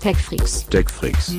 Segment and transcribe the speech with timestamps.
[0.00, 0.66] TechFreaks.
[0.68, 1.36] TechFreaks.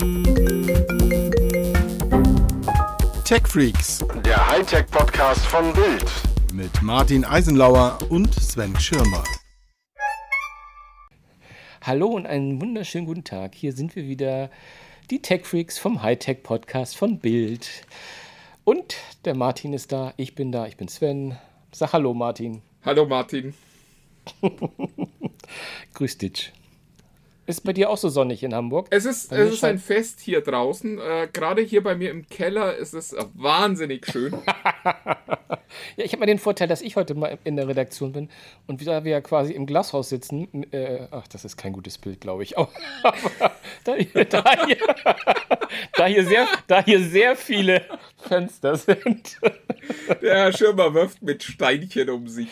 [3.24, 6.06] TechFreaks Der Hightech-Podcast von Bild.
[6.54, 9.24] mit Martin Eisenlauer und Sven Schirmer.
[11.82, 13.56] Hallo und einen wunderschönen guten Tag.
[13.56, 14.50] Hier sind wir wieder,
[15.10, 17.86] die TechFreaks vom Hightech Podcast von Bild.
[18.66, 21.38] Und der Martin ist da, ich bin da, ich bin Sven.
[21.72, 22.62] Sag Hallo Martin.
[22.84, 23.54] Hallo Martin.
[25.94, 26.52] Grüß dich.
[27.50, 28.86] Ist bei dir auch so sonnig in Hamburg?
[28.92, 31.00] Es ist, es ist ein Fest hier draußen.
[31.00, 34.38] Äh, Gerade hier bei mir im Keller ist es äh, wahnsinnig schön.
[35.96, 38.30] Ja, ich habe mal den Vorteil, dass ich heute mal in der Redaktion bin
[38.68, 42.22] und da wir ja quasi im Glashaus sitzen, äh, ach, das ist kein gutes Bild,
[42.22, 42.58] glaube ich.
[42.58, 42.72] Aber,
[43.04, 43.52] aber
[43.84, 44.78] da, hier, da, hier,
[45.96, 47.86] da, hier sehr, da hier sehr viele
[48.18, 49.40] Fenster sind.
[50.22, 52.50] Der Herr Schirmer wirft mit Steinchen um sich.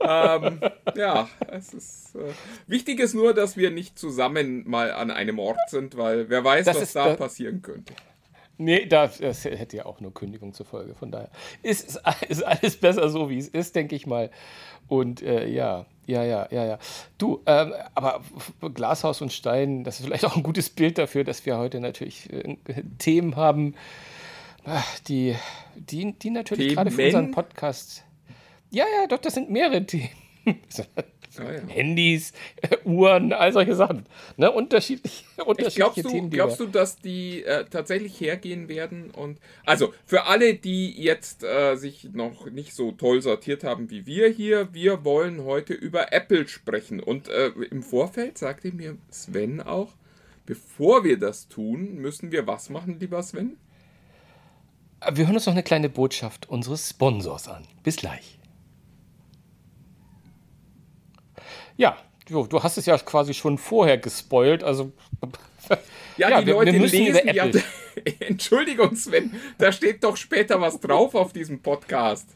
[0.00, 0.60] Ähm,
[0.96, 2.14] ja, es ist.
[2.14, 2.32] Äh,
[2.66, 6.66] wichtig ist nur, dass wir nicht zusammen mal an einem Ort sind, weil wer weiß,
[6.66, 7.92] Das was da da- passieren könnte.
[8.56, 10.94] Nee, das, das hätte ja auch nur Kündigung zur Folge.
[10.94, 11.28] Von daher
[11.62, 14.30] ist, ist, alles besser so, wie es ist, denke ich mal.
[14.86, 16.78] Und äh, ja, ja, ja, ja, ja.
[17.18, 18.22] Du, ähm, aber
[18.74, 22.32] Glashaus und Stein, das ist vielleicht auch ein gutes Bild dafür, dass wir heute natürlich
[22.32, 22.56] äh,
[22.98, 23.74] Themen haben,
[25.08, 25.34] die,
[25.74, 27.08] die, die natürlich gerade für Themen?
[27.08, 28.04] unseren Podcast.
[28.70, 30.10] Ja, ja, doch, das sind mehrere Themen.
[31.38, 31.44] Ja.
[31.68, 32.32] Handys,
[32.62, 34.06] äh, Uhren, all solche Sachen.
[34.36, 34.50] Ne?
[34.52, 36.30] Unterschiedliche, Ich unterschiedliche glaubst du, Themen.
[36.30, 41.76] glaubst du, dass die äh, tatsächlich hergehen werden und also für alle, die jetzt äh,
[41.76, 46.46] sich noch nicht so toll sortiert haben wie wir hier, wir wollen heute über Apple
[46.48, 49.92] sprechen und äh, im Vorfeld sagte mir Sven auch,
[50.46, 53.56] bevor wir das tun, müssen wir was machen, lieber Sven?
[55.12, 57.64] Wir hören uns noch eine kleine Botschaft unseres Sponsors an.
[57.82, 58.38] Bis gleich.
[61.76, 61.96] Ja,
[62.28, 64.92] du, du hast es ja quasi schon vorher gespoilt, also.
[66.16, 67.46] Ja, die wir- Leute wir lesen ja.
[68.20, 72.28] Entschuldigung, Sven, da steht doch später was drauf auf diesem Podcast.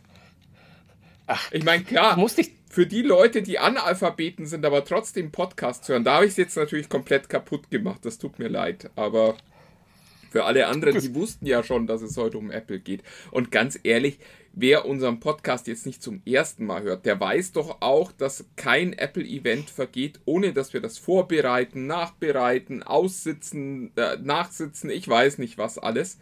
[1.27, 5.89] Ach, ich meine, klar, musste ich- für die Leute, die Analphabeten sind, aber trotzdem Podcasts
[5.89, 8.01] hören, da habe ich es jetzt natürlich komplett kaputt gemacht.
[8.03, 9.37] Das tut mir leid, aber
[10.31, 13.03] für alle anderen, die wussten ja schon, dass es heute um Apple geht.
[13.31, 14.19] Und ganz ehrlich,
[14.61, 18.93] wer unseren Podcast jetzt nicht zum ersten Mal hört, der weiß doch auch, dass kein
[18.93, 25.79] Apple-Event vergeht, ohne dass wir das vorbereiten, nachbereiten, aussitzen, äh, nachsitzen, ich weiß nicht was
[25.79, 26.19] alles.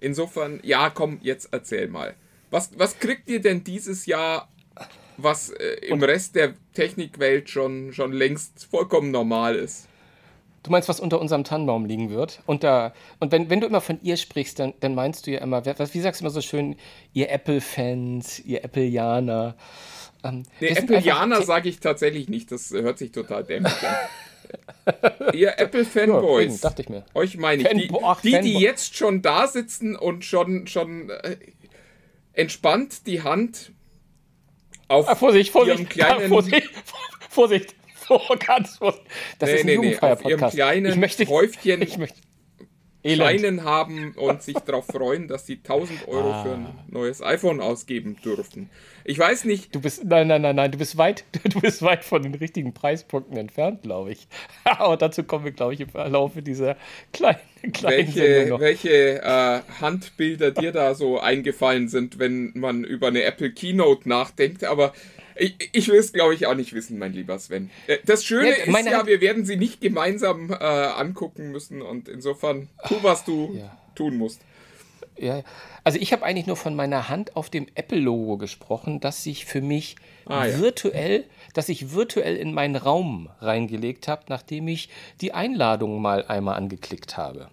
[0.00, 2.14] Insofern, ja, komm, jetzt erzähl mal.
[2.50, 4.48] Was, was kriegt ihr denn dieses Jahr,
[5.16, 9.88] was äh, im Rest der Technikwelt schon, schon längst vollkommen normal ist?
[10.68, 12.40] Du meinst, was unter unserem Tannenbaum liegen wird?
[12.44, 15.38] Und, da, und wenn, wenn du immer von ihr sprichst, dann, dann meinst du ja
[15.38, 16.76] immer, wie sagst du immer so schön,
[17.14, 19.56] ihr Apple-Fans, ihr Appleianer.
[20.22, 22.52] Ähm, Nee, einfach- sage ich tatsächlich nicht.
[22.52, 23.94] Das hört sich total dämlich an.
[25.32, 26.60] Ihr Ja, Apple-Fanboys.
[26.60, 27.04] dachte ich mir.
[27.14, 27.68] Euch meine ich.
[27.68, 31.36] Die, die, die jetzt schon da sitzen und schon, schon äh,
[32.34, 33.72] entspannt die Hand
[34.88, 36.24] auf Ah, Vorsicht, Vorsicht, ihrem kleinen...
[36.24, 36.70] ah, Vorsicht,
[37.30, 37.74] Vorsicht,
[38.08, 38.78] oh, ganz.
[39.38, 40.56] Das Nee, ist ein nee, nee, jugendfreier auf ihrem Podcast.
[40.56, 42.20] kleinen ich möchte, Häufchen ich möchte,
[43.04, 43.40] Elend.
[43.40, 46.42] Scheinen haben und sich darauf freuen, dass sie 1000 Euro Ah.
[46.42, 48.70] für ein neues iPhone ausgeben dürfen.
[49.04, 52.02] Ich weiß nicht, Du bist, nein, nein, nein, nein, du bist weit, du bist weit
[52.04, 54.26] von den richtigen Preispunkten entfernt, glaube ich.
[54.64, 56.76] Aber dazu kommen wir, glaube ich, im Verlaufe dieser
[57.12, 57.38] kleinen,
[57.72, 58.60] kleinen welche, noch.
[58.60, 64.64] welche äh, Handbilder dir da so eingefallen sind, wenn man über eine Apple Keynote nachdenkt,
[64.64, 64.92] aber
[65.38, 67.70] ich, ich will es, glaube ich, auch nicht wissen, mein lieber Sven.
[67.86, 72.08] Äh, Das Schöne Ja, ist ja, wir werden sie nicht gemeinsam äh, angucken müssen und
[72.08, 73.76] insofern tu, was du Ja.
[73.94, 74.40] tun musst.
[75.16, 75.42] Ja,
[75.82, 79.60] also ich habe eigentlich nur von meiner Hand auf dem Apple-Logo gesprochen, das sich für
[79.60, 79.96] mich
[80.28, 80.58] Ah, ja.
[80.58, 81.24] virtuell,
[81.54, 84.90] dass ich virtuell in meinen Raum reingelegt habe, nachdem ich
[85.20, 87.48] die Einladung mal einmal angeklickt habe.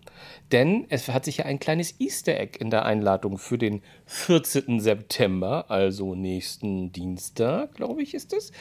[0.52, 4.80] Denn es hat sich ja ein kleines Easter Egg in der Einladung für den 14.
[4.80, 8.52] September, also nächsten Dienstag, glaube ich, ist es,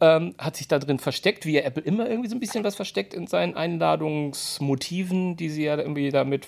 [0.00, 2.74] ähm, hat sich da drin versteckt, wie ja Apple immer irgendwie so ein bisschen was
[2.74, 6.46] versteckt in seinen Einladungsmotiven, die sie ja irgendwie damit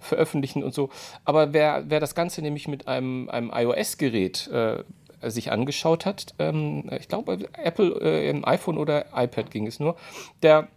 [0.00, 0.90] veröffentlichen und so.
[1.24, 4.84] Aber wer, wer das Ganze nämlich mit einem, einem iOS-Gerät äh,
[5.30, 9.96] sich angeschaut hat, ähm, ich glaube, Apple äh, im iPhone oder iPad ging es nur,
[10.42, 10.68] der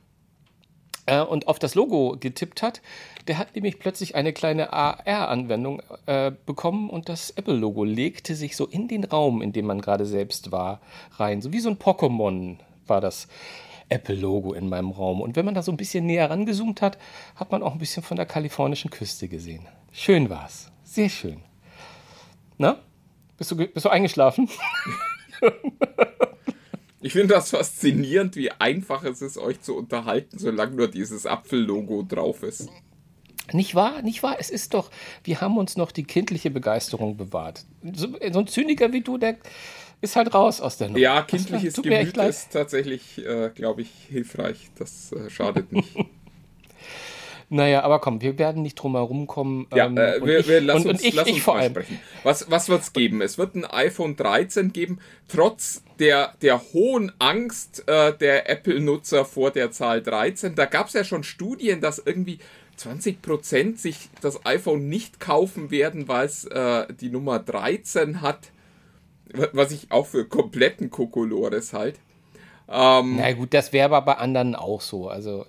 [1.07, 2.81] äh, und auf das Logo getippt hat,
[3.27, 8.67] der hat nämlich plötzlich eine kleine AR-Anwendung äh, bekommen und das Apple-Logo legte sich so
[8.67, 10.79] in den Raum, in dem man gerade selbst war,
[11.17, 11.41] rein.
[11.41, 13.27] So wie so ein Pokémon war das
[13.89, 15.21] Apple-Logo in meinem Raum.
[15.21, 16.97] Und wenn man da so ein bisschen näher rangezoomt hat,
[17.35, 19.65] hat man auch ein bisschen von der kalifornischen Küste gesehen.
[19.91, 20.71] Schön war's.
[20.83, 21.41] Sehr schön.
[22.57, 22.77] Na?
[23.37, 24.49] Bist du, bist du eingeschlafen?
[26.99, 32.03] Ich finde das faszinierend, wie einfach es ist, euch zu unterhalten, solange nur dieses Apfellogo
[32.03, 32.69] drauf ist.
[33.53, 34.01] Nicht wahr?
[34.01, 34.37] Nicht wahr?
[34.39, 34.89] Es ist doch,
[35.23, 37.65] wir haben uns noch die kindliche Begeisterung bewahrt.
[37.93, 39.37] So, so ein Zyniker wie du, der
[40.01, 40.99] ist halt raus aus der Nummer.
[40.99, 44.69] Ja, kindliches Gemüt ist tatsächlich, äh, glaube ich, hilfreich.
[44.77, 45.95] Das äh, schadet nicht.
[47.49, 49.67] Naja, aber komm, wir werden nicht drum herum kommen.
[49.73, 51.99] Ja, ähm, äh, wir, ich, wir lass und, uns, und ich, lass uns mal sprechen.
[52.23, 53.21] Was, was wird es geben?
[53.21, 54.99] Es wird ein iPhone 13 geben,
[55.29, 60.55] trotz der, der hohen Angst äh, der Apple-Nutzer vor der Zahl 13.
[60.55, 62.39] Da gab es ja schon Studien, dass irgendwie
[62.77, 68.51] 20% sich das iPhone nicht kaufen werden, weil es äh, die Nummer 13 hat.
[69.51, 71.99] Was ich auch für kompletten Kokolores halt.
[72.69, 75.09] Ähm, Na gut, das wäre aber bei anderen auch so.
[75.09, 75.45] Also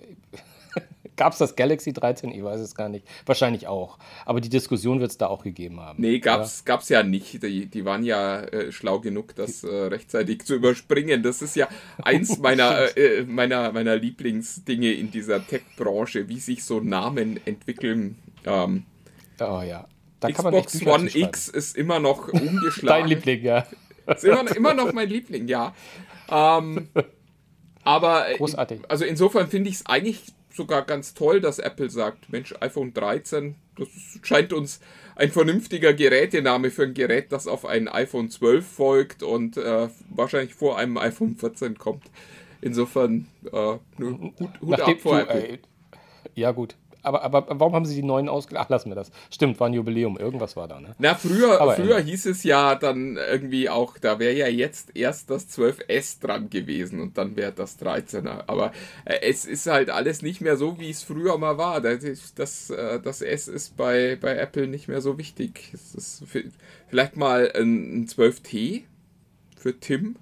[1.19, 2.31] Gab es das Galaxy 13?
[2.31, 3.05] Ich weiß es gar nicht.
[3.25, 3.97] Wahrscheinlich auch.
[4.25, 6.01] Aber die Diskussion wird es da auch gegeben haben.
[6.01, 7.43] Nee, gab es ja nicht.
[7.43, 11.21] Die, die waren ja äh, schlau genug, das äh, rechtzeitig zu überspringen.
[11.21, 11.67] Das ist ja
[12.01, 18.17] eins meiner, äh, meiner, meiner Lieblingsdinge in dieser Tech-Branche, wie sich so Namen entwickeln.
[18.45, 18.85] Ähm,
[19.41, 19.89] oh ja.
[20.21, 22.71] Da Xbox One X ist immer noch umgeschlagen.
[23.01, 23.67] Dein Liebling, ja.
[24.07, 25.73] Ist immer, immer noch mein Liebling, ja.
[26.31, 26.87] Ähm,
[27.83, 28.83] aber äh, Großartig.
[28.87, 33.55] also insofern finde ich es eigentlich sogar ganz toll, dass Apple sagt, Mensch, iPhone 13,
[33.77, 33.87] das
[34.23, 34.79] scheint uns
[35.15, 40.55] ein vernünftiger Gerätename für ein Gerät, das auf ein iPhone 12 folgt und äh, wahrscheinlich
[40.55, 42.03] vor einem iPhone 14 kommt.
[42.61, 45.53] Insofern, äh, Hut, Hut ab vor Apple.
[45.53, 45.57] Äh,
[46.35, 48.65] ja, gut aber, aber warum haben sie die neuen ausgelacht?
[48.65, 49.11] Ach, lassen wir das.
[49.31, 50.95] Stimmt, war ein Jubiläum, irgendwas war da, ne?
[50.99, 55.29] Na, früher, aber früher hieß es ja dann irgendwie auch, da wäre ja jetzt erst
[55.29, 58.43] das 12S dran gewesen und dann wäre das 13er.
[58.47, 58.71] Aber
[59.05, 61.81] äh, es ist halt alles nicht mehr so, wie es früher mal war.
[61.81, 65.71] Das, das, äh, das S ist bei, bei Apple nicht mehr so wichtig.
[65.73, 66.23] Es ist
[66.89, 68.83] vielleicht mal ein, ein 12T
[69.57, 70.15] für Tim.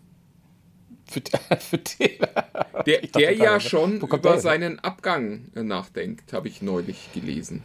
[1.09, 1.21] Für,
[1.59, 2.09] für den,
[2.85, 7.63] der, der ja schon über seinen Abgang nachdenkt, habe ich neulich gelesen.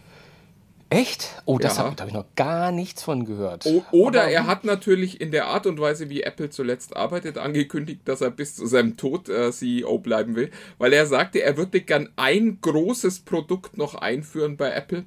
[0.93, 1.43] Echt?
[1.47, 1.85] Oh, das ja.
[1.85, 3.65] habe hab ich noch gar nichts von gehört.
[3.65, 7.39] O oder Aber, er hat natürlich in der Art und Weise, wie Apple zuletzt arbeitet,
[7.39, 11.57] angekündigt, dass er bis zu seinem Tod äh, CEO bleiben will, weil er sagte, er
[11.57, 15.05] würde gern ein großes Produkt noch einführen bei Apple.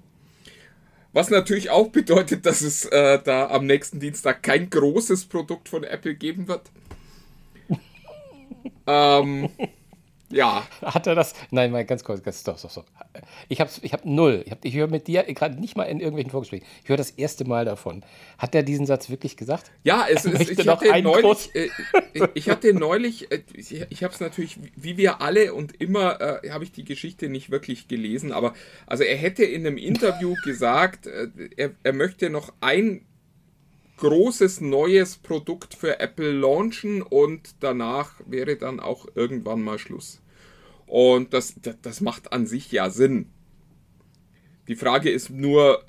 [1.14, 5.84] Was natürlich auch bedeutet, dass es äh, da am nächsten Dienstag kein großes Produkt von
[5.84, 6.64] Apple geben wird.
[8.88, 9.50] Ähm,
[10.32, 10.68] ja.
[10.82, 11.34] Hat er das?
[11.52, 12.86] Nein, mal ganz kurz, ganz, stopp, stopp, stopp.
[13.48, 14.42] Ich habe ich hab null.
[14.46, 16.66] Ich, hab, ich höre mit dir gerade nicht mal in irgendwelchen Vorgesprächen.
[16.84, 18.04] Ich höre das erste Mal davon.
[18.38, 19.72] Hat er diesen Satz wirklich gesagt?
[19.84, 20.50] Ja, es ist.
[20.50, 21.70] Ich hatte, neulich, äh,
[22.34, 23.32] ich hatte neulich.
[23.32, 26.86] Äh, ich, ich habe es natürlich, wie wir alle und immer, äh, habe ich die
[26.86, 28.32] Geschichte nicht wirklich gelesen.
[28.32, 28.54] Aber
[28.88, 33.06] also er hätte in einem Interview gesagt, äh, er, er möchte noch ein
[33.98, 40.22] großes neues Produkt für Apple launchen und danach wäre dann auch irgendwann mal Schluss.
[40.88, 43.32] Und das, das macht an sich ja Sinn.
[44.68, 45.84] Die Frage ist nur,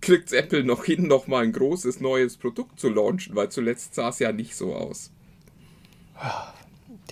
[0.00, 3.34] kriegt Apple noch hin, noch mal ein großes neues Produkt zu launchen?
[3.34, 5.10] Weil zuletzt sah es ja nicht so aus.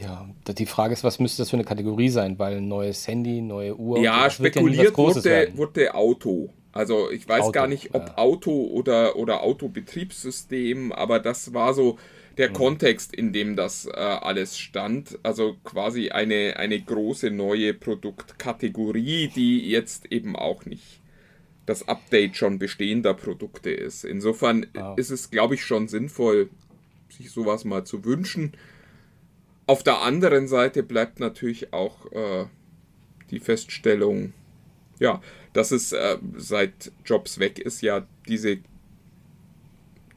[0.00, 2.38] Ja, die Frage ist, was müsste das für eine Kategorie sein?
[2.38, 3.98] Weil ein neues Handy, neue Uhr.
[4.00, 6.50] Ja, spekuliert ja wurde, wurde Auto.
[6.76, 8.18] Also ich weiß Auto, gar nicht, ob ja.
[8.18, 11.98] Auto oder, oder Autobetriebssystem, aber das war so
[12.36, 12.54] der mhm.
[12.54, 15.18] Kontext, in dem das äh, alles stand.
[15.22, 21.00] Also quasi eine, eine große neue Produktkategorie, die jetzt eben auch nicht
[21.64, 24.04] das Update schon bestehender Produkte ist.
[24.04, 24.96] Insofern wow.
[24.96, 26.48] ist es, glaube ich, schon sinnvoll,
[27.08, 28.52] sich sowas mal zu wünschen.
[29.66, 32.46] Auf der anderen Seite bleibt natürlich auch äh,
[33.30, 34.32] die Feststellung,
[34.98, 35.20] ja,
[35.52, 38.58] dass es äh, seit Jobs weg ist, ja diese,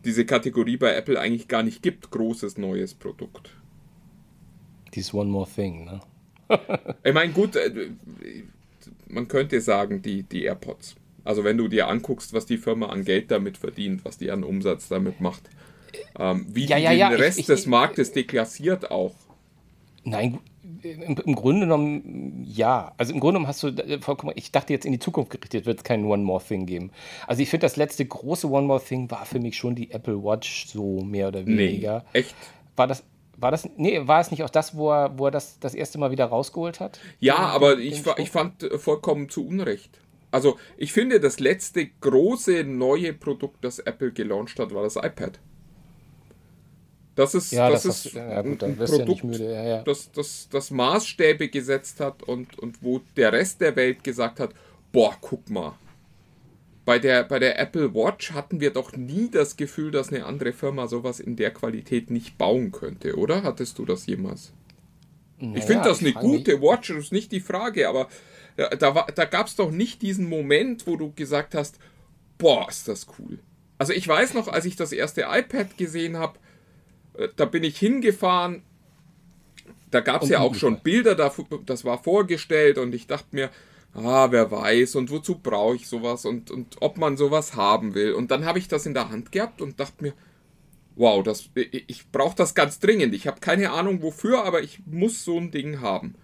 [0.06, 3.52] diese Kategorie bei Apple eigentlich gar nicht gibt, großes neues Produkt.
[4.94, 6.02] Dieses One More Thing, ne?
[7.04, 7.92] ich meine, gut, äh,
[9.08, 10.96] man könnte sagen, die, die AirPods.
[11.24, 14.44] Also wenn du dir anguckst, was die Firma an Geld damit verdient, was die an
[14.44, 15.44] Umsatz damit macht,
[16.18, 19.16] ähm, wie ja, die ja, den ja, Rest ich, ich, des Marktes deklassiert auch.
[20.10, 20.40] Nein,
[20.84, 22.94] im, im, Grunde genommen, ja.
[22.98, 25.66] Also im Grunde genommen hast du äh, vollkommen, ich dachte jetzt in die Zukunft gerichtet,
[25.66, 26.92] wird es kein One More Thing geben.
[27.28, 30.24] Also ich finde, das letzte große One More Thing war für mich schon die Apple
[30.24, 32.06] Watch, so mehr oder weniger.
[32.14, 32.36] Nee, echt?
[32.76, 33.04] War das,
[33.38, 35.98] war das, nee, war es nicht auch das, wo er, wo er das das erste
[35.98, 37.00] Mal wieder rausgeholt hat?
[37.20, 40.00] Ja, den, aber den ich, ich fand äh, vollkommen zu Unrecht.
[40.32, 45.40] Also ich finde, das letzte große neue Produkt, das Apple gelauncht hat, war das iPad.
[47.20, 50.72] Das ist, ja, das, das ist ja, gut, ein Produkt, müde, ja, Das, das, das
[56.86, 60.54] bei der, bei der Apple Watch hatten wir doch nie das Gefühl, dass eine andere
[60.54, 63.44] Firma sowas in der Qualität nicht bauen könnte, oder?
[63.44, 64.54] Hattest du das jemals?
[65.40, 66.62] Naja, ich finde das eine gute mich.
[66.62, 68.08] Watch, das ist nicht die Frage, aber
[68.56, 71.80] da, da, da gab es doch nicht diesen Moment, wo du gesagt hast,
[72.38, 73.40] boah, ist das cool.
[73.78, 76.49] Also ich weiß noch, als ich das erste iPad gesehen habe, äh,
[77.36, 78.64] da bin ich hingefahren,
[79.92, 83.50] da gab es ja auch schon Bilder, das war vorgestellt und ich dachte mir,
[83.94, 88.14] ah, wer weiß und wozu brauche ich sowas und, und ob man sowas haben will.
[88.14, 90.14] Und dann habe ich das in der Hand gehabt und dachte mir,
[90.96, 93.16] wow, das, ich brauche das ganz dringend.
[93.16, 96.16] Ich habe keine Ahnung wofür, aber ich muss so ein Ding haben.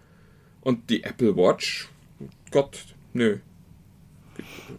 [0.61, 1.89] Und die Apple Watch,
[2.51, 3.39] Gott, nö,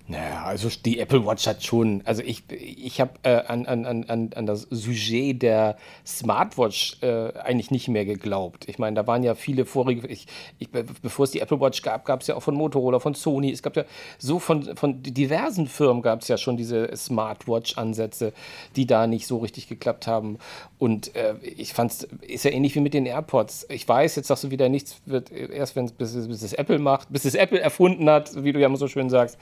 [0.09, 4.31] naja, also die Apple Watch hat schon, also ich, ich habe äh, an, an, an,
[4.35, 8.69] an das Sujet der Smartwatch äh, eigentlich nicht mehr geglaubt.
[8.69, 10.27] Ich meine, da waren ja viele vorige, ich,
[10.59, 13.51] ich, bevor es die Apple Watch gab, gab es ja auch von Motorola, von Sony,
[13.51, 13.85] es gab ja
[14.19, 18.33] so von, von diversen Firmen gab es ja schon diese Smartwatch-Ansätze,
[18.77, 20.39] die da nicht so richtig geklappt haben.
[20.79, 23.67] Und äh, ich fand es, ist ja ähnlich wie mit den AirPods.
[23.71, 26.79] Ich weiß, jetzt sagst du wieder, nichts wird erst, wenn es bis, bis es Apple
[26.79, 29.39] macht, bis es Apple erfunden hat, wie du ja immer so schön sagst.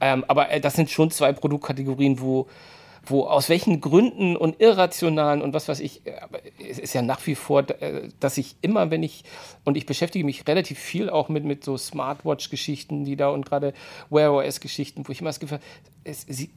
[0.00, 2.46] Ähm, aber äh, das sind schon zwei Produktkategorien, wo,
[3.04, 6.12] wo aus welchen Gründen und irrationalen und was weiß ich, äh,
[6.68, 9.24] es ist ja nach wie vor, äh, dass ich immer, wenn ich,
[9.64, 13.72] und ich beschäftige mich relativ viel auch mit, mit so Smartwatch-Geschichten, die da und gerade
[14.10, 16.50] Wear OS-Geschichten, wo ich immer das Gefühl habe, sie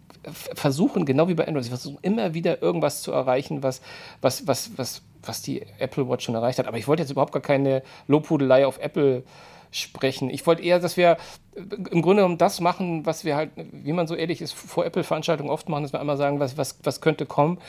[0.53, 3.82] versuchen, genau wie bei Android, sie versuchen immer wieder irgendwas zu erreichen, was,
[4.22, 6.68] was, was, was, was die Apple Watch schon erreicht hat.
[6.68, 9.24] Aber ich wollte jetzt überhaupt gar keine Lobhudelei auf Apple
[9.72, 10.30] sprechen.
[10.30, 11.18] Ich wollte eher, dass wir
[11.53, 15.50] im Grunde genommen das machen, was wir halt, wie man so ehrlich ist, vor Apple-Veranstaltungen
[15.50, 17.60] oft machen, dass wir einmal sagen, was, was, was könnte kommen.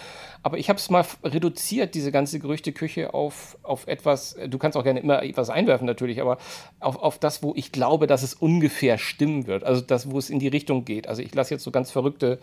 [0.44, 4.82] Aber ich habe es mal reduziert, diese ganze Gerüchteküche, auf, auf etwas, du kannst auch
[4.82, 6.38] gerne immer etwas einwerfen natürlich, aber
[6.80, 9.64] auf, auf das, wo ich glaube, dass es ungefähr stimmen wird.
[9.64, 11.08] Also das, wo es in die Richtung geht.
[11.08, 12.38] Also ich lasse jetzt so ganz verrückte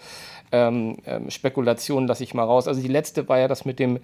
[0.51, 2.67] ähm, ähm, Spekulationen, lasse ich mal raus.
[2.67, 3.99] Also die letzte war ja das mit dem,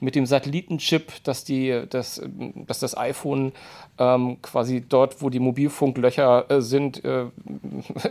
[0.00, 2.22] mit dem Satellitenchip, dass, die, dass,
[2.54, 3.52] dass das iPhone
[3.98, 7.26] ähm, quasi dort, wo die Mobilfunklöcher äh, sind, äh,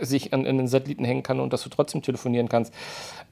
[0.02, 2.72] sich an, an, den Satelliten hängen kann und dass du trotzdem telefonieren kannst.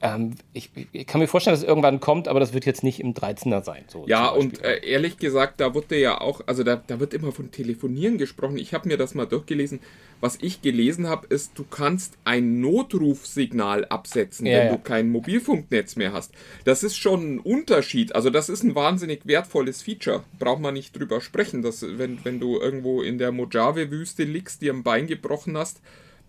[0.00, 3.00] Ähm, ich, ich, kann mir vorstellen, dass es irgendwann kommt, aber das wird jetzt nicht
[3.00, 3.84] im 13er sein.
[3.88, 7.32] So ja, und äh, ehrlich gesagt, da wurde ja auch, also da, da wird immer
[7.32, 8.58] von Telefonieren gesprochen.
[8.58, 9.80] Ich habe mir das mal durchgelesen.
[10.20, 14.72] Was ich gelesen habe, ist, du kannst ein Notrufsignal absetzen, ja, wenn ja.
[14.72, 16.32] du kein Mobilfunknetz mehr hast.
[16.64, 18.14] Das ist schon ein Unterschied.
[18.16, 20.24] Also das ist ein wahnsinnig wertvolles Feature.
[20.40, 24.72] Braucht man nicht drüber sprechen, dass wenn, wenn du irgendwo in der Mojave-Wüste liegst, dir
[24.72, 25.80] ein Bein gebrochen hast,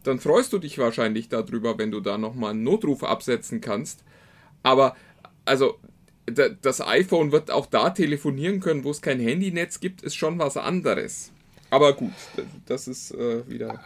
[0.03, 4.03] dann freust du dich wahrscheinlich darüber, wenn du da nochmal einen Notruf absetzen kannst.
[4.63, 4.95] Aber
[5.45, 5.79] also
[6.61, 10.57] das iPhone wird auch da telefonieren können, wo es kein Handynetz gibt, ist schon was
[10.57, 11.31] anderes.
[11.69, 12.13] Aber gut,
[12.65, 13.79] das ist äh, wieder.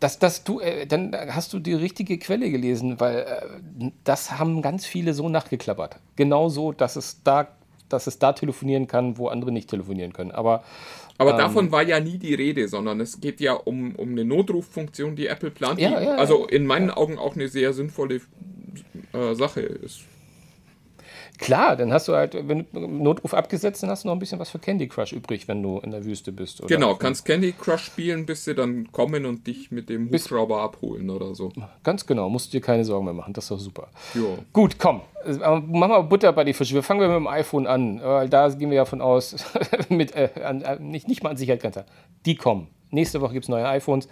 [0.00, 4.62] Das, das du, äh, dann hast du die richtige Quelle gelesen, weil äh, das haben
[4.62, 5.98] ganz viele so nachgeklappert.
[6.16, 7.48] Genau so, dass es da,
[7.88, 10.32] dass es da telefonieren kann, wo andere nicht telefonieren können.
[10.32, 10.64] Aber
[11.18, 14.24] aber ähm, davon war ja nie die Rede, sondern es geht ja um, um eine
[14.24, 18.20] Notruffunktion, die Apple plant, ja, die ja, also in meinen Augen auch eine sehr sinnvolle
[19.12, 20.02] äh, Sache ist.
[21.38, 24.38] Klar, dann hast du halt, wenn du Notruf abgesetzt, dann hast du noch ein bisschen
[24.38, 26.60] was für Candy Crush übrig, wenn du in der Wüste bist.
[26.60, 26.68] Oder?
[26.68, 31.10] Genau, kannst Candy Crush spielen, bis sie dann kommen und dich mit dem Hubschrauber abholen
[31.10, 31.52] oder so.
[31.82, 33.88] Ganz genau, musst du dir keine Sorgen mehr machen, das ist doch super.
[34.14, 34.38] Jo.
[34.52, 36.74] Gut, komm, machen wir Butter bei die Fische.
[36.74, 39.36] Wir fangen mit dem iPhone an, weil da gehen wir ja von aus,
[39.88, 41.84] mit, äh, an, äh, nicht, nicht mal an Sicherheitsgrenze.
[42.24, 42.68] Die kommen.
[42.90, 44.06] Nächste Woche gibt es neue iPhones.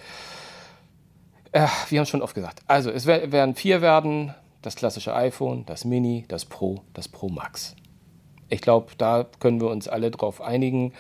[1.53, 2.61] Äh, wir haben schon oft gesagt.
[2.67, 4.35] Also, es werden vier werden
[4.65, 7.77] das klassische iPhone, das Mini, das Pro, das Pro Max.
[8.49, 10.93] Ich glaube, da können wir uns alle drauf einigen.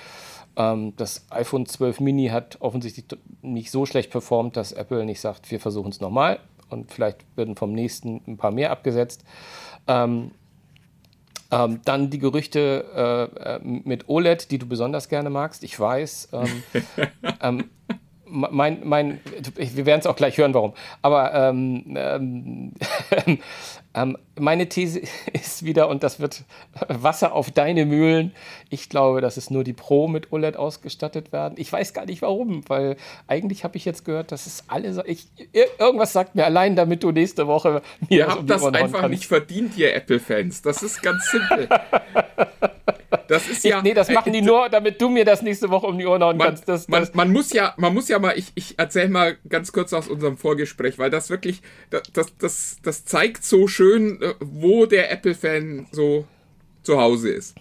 [0.57, 3.07] Ähm, das iPhone 12 Mini hat offensichtlich
[3.43, 7.57] nicht so schlecht performt, dass Apple nicht sagt, wir versuchen es nochmal und vielleicht werden
[7.57, 9.25] vom nächsten ein paar mehr abgesetzt.
[9.87, 10.33] Ähm,
[11.51, 15.63] ähm, dann die Gerüchte äh, äh mit OLED, die du besonders gerne magst.
[15.63, 16.31] Ich weiß.
[17.41, 17.65] Ähm,
[18.35, 19.21] mein, mein,
[19.57, 20.75] wir werden es auch gleich hören, warum.
[21.03, 22.73] Aber ähm, ähm,
[23.95, 26.45] ähm, meine These ist wieder, und das wird
[26.89, 28.33] Wasser auf deine Mühlen.
[28.71, 31.55] Ich glaube, dass es nur die Pro mit OLED ausgestattet werden.
[31.57, 32.97] Ich weiß gar nicht warum, weil
[33.29, 35.05] eigentlich habe ich jetzt gehört, dass es alle.
[35.07, 35.27] Ich,
[35.79, 38.19] irgendwas sagt mir allein, damit du nächste Woche mir.
[38.19, 40.63] Ihr habt um das einfach nicht verdient, ihr Apple-Fans.
[40.63, 41.69] Das ist ganz simpel.
[43.29, 43.79] Das ist ja.
[43.79, 46.23] Ich, nee, das machen die nur, damit du mir das nächste Woche um die Ohren
[46.23, 46.69] hauen man, kannst.
[46.69, 49.93] Das, man, man, muss ja, man muss ja mal, ich, ich erzähle mal ganz kurz
[49.93, 55.11] aus unserem Vorgespräch, weil das wirklich, das, das, das zeigt so schön, äh, wo der
[55.13, 56.25] Apple-Fan so
[56.83, 57.55] zu Hause ist.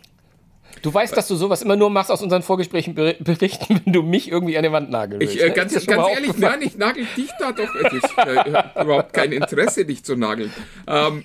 [0.81, 4.01] Du weißt, dass du sowas immer nur machst aus unseren Vorgesprächen ber- berichten, wenn du
[4.01, 5.35] mich irgendwie an die Wand nageln willst.
[5.35, 7.69] Ich, äh, ganz ganz ehrlich, nein, ich nagel dich da doch.
[7.75, 8.49] Es ist äh,
[8.83, 10.51] überhaupt kein Interesse, dich zu nageln.
[10.87, 11.23] Ähm,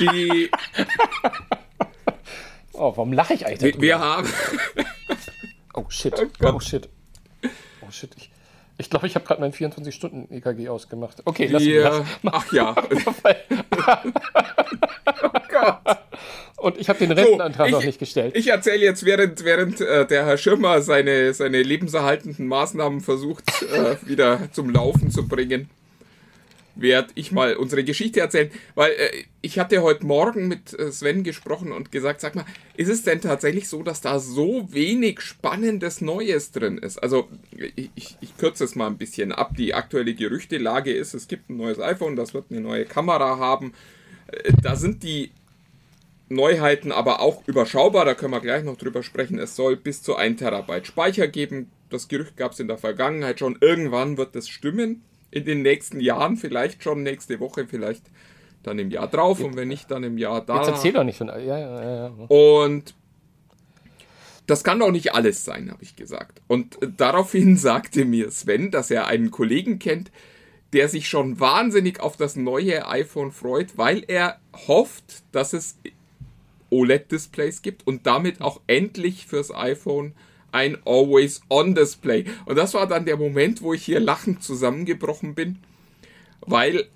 [0.00, 0.50] die,
[2.72, 3.74] Oh, warum lache ich eigentlich?
[3.76, 4.28] wir, wir haben.
[5.74, 6.14] Oh shit.
[6.38, 6.54] Gott.
[6.54, 6.88] Oh shit.
[7.80, 8.10] Oh shit.
[8.16, 8.30] Ich
[8.78, 11.22] ich glaube, ich habe gerade mein 24-Stunden-EKG ausgemacht.
[11.24, 12.74] Okay, lass mich Wir, ach ja.
[15.22, 15.98] oh Gott.
[16.58, 18.34] Und ich habe den Rentenantrag noch nicht gestellt.
[18.36, 23.96] Ich erzähle jetzt, während, während äh, der Herr Schirmer seine, seine lebenserhaltenden Maßnahmen versucht, äh,
[24.06, 25.70] wieder zum Laufen zu bringen,
[26.76, 28.50] werde ich mal unsere Geschichte erzählen.
[28.74, 32.44] Weil äh, ich hatte heute Morgen mit äh, Sven gesprochen und gesagt, sag mal,
[32.76, 36.98] ist es denn tatsächlich so, dass da so wenig Spannendes Neues drin ist?
[36.98, 37.28] Also
[37.74, 39.56] ich, ich, kürze es mal ein bisschen ab.
[39.56, 43.72] Die aktuelle Gerüchtelage ist, es gibt ein neues iPhone, das wird eine neue Kamera haben.
[44.28, 45.30] Äh, Da sind die
[46.28, 49.38] Neuheiten aber auch überschaubar, da können wir gleich noch drüber sprechen.
[49.38, 51.70] Es soll bis zu 1 Terabyte Speicher geben.
[51.88, 53.56] Das Gerücht gab es in der Vergangenheit schon.
[53.60, 55.02] Irgendwann wird das stimmen.
[55.30, 58.04] In den nächsten Jahren, vielleicht schon nächste Woche, vielleicht
[58.62, 60.58] dann im Jahr drauf und wenn nicht, dann im Jahr da.
[60.58, 61.20] Jetzt erzähl doch nicht.
[61.20, 62.06] Ja, ja, ja, ja.
[62.28, 62.94] Und
[64.46, 66.40] das kann doch nicht alles sein, habe ich gesagt.
[66.46, 70.10] Und äh, daraufhin sagte mir Sven, dass er einen Kollegen kennt,
[70.72, 75.78] der sich schon wahnsinnig auf das neue iPhone freut, weil er hofft, dass es
[76.70, 80.14] OLED-Displays gibt und damit auch endlich fürs iPhone
[80.56, 82.24] ein Always-On-Display.
[82.46, 85.58] Und das war dann der Moment, wo ich hier lachend zusammengebrochen bin,
[86.40, 86.86] weil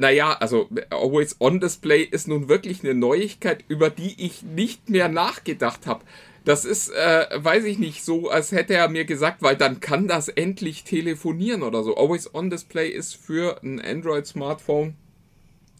[0.00, 6.04] naja, also Always-On-Display ist nun wirklich eine Neuigkeit, über die ich nicht mehr nachgedacht habe.
[6.44, 10.06] Das ist, äh, weiß ich nicht, so, als hätte er mir gesagt, weil dann kann
[10.06, 11.96] das endlich telefonieren oder so.
[11.96, 14.94] Always-On-Display ist für ein Android-Smartphone,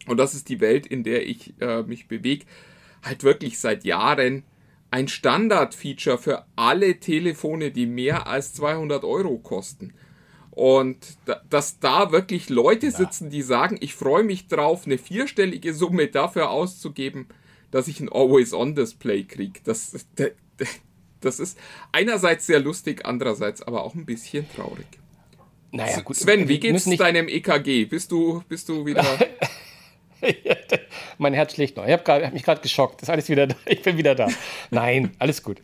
[0.05, 2.45] und das ist die Welt, in der ich äh, mich bewege,
[3.01, 4.43] halt wirklich seit Jahren
[4.91, 9.93] ein Standard-Feature für alle Telefone, die mehr als 200 Euro kosten.
[10.51, 15.73] Und da, dass da wirklich Leute sitzen, die sagen, ich freue mich drauf, eine vierstellige
[15.73, 17.27] Summe dafür auszugeben,
[17.71, 19.59] dass ich ein Always-On-Display kriege.
[19.63, 19.93] Das,
[21.21, 21.57] das ist
[21.91, 24.87] einerseits sehr lustig, andererseits aber auch ein bisschen traurig.
[25.71, 26.15] Naja, gut.
[26.15, 27.85] Sven, wie geht's deinem EKG?
[27.85, 29.05] Bist du, bist du wieder...
[31.17, 31.85] mein Herz schlägt noch.
[31.85, 33.01] Ich habe hab mich gerade geschockt.
[33.01, 33.55] Ist alles wieder da.
[33.65, 34.27] Ich bin wieder da.
[34.71, 35.61] Nein, alles gut.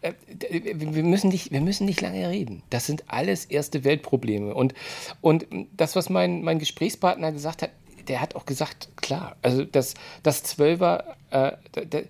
[0.00, 0.12] Äh,
[0.50, 2.62] Wir müssen, nicht, wir müssen nicht lange reden.
[2.70, 4.54] Das sind alles erste Weltprobleme.
[4.54, 4.74] Und,
[5.20, 7.70] und das, was mein, mein Gesprächspartner gesagt hat,
[8.08, 12.00] der hat auch gesagt, klar, also das, das Zwölfer, äh, da-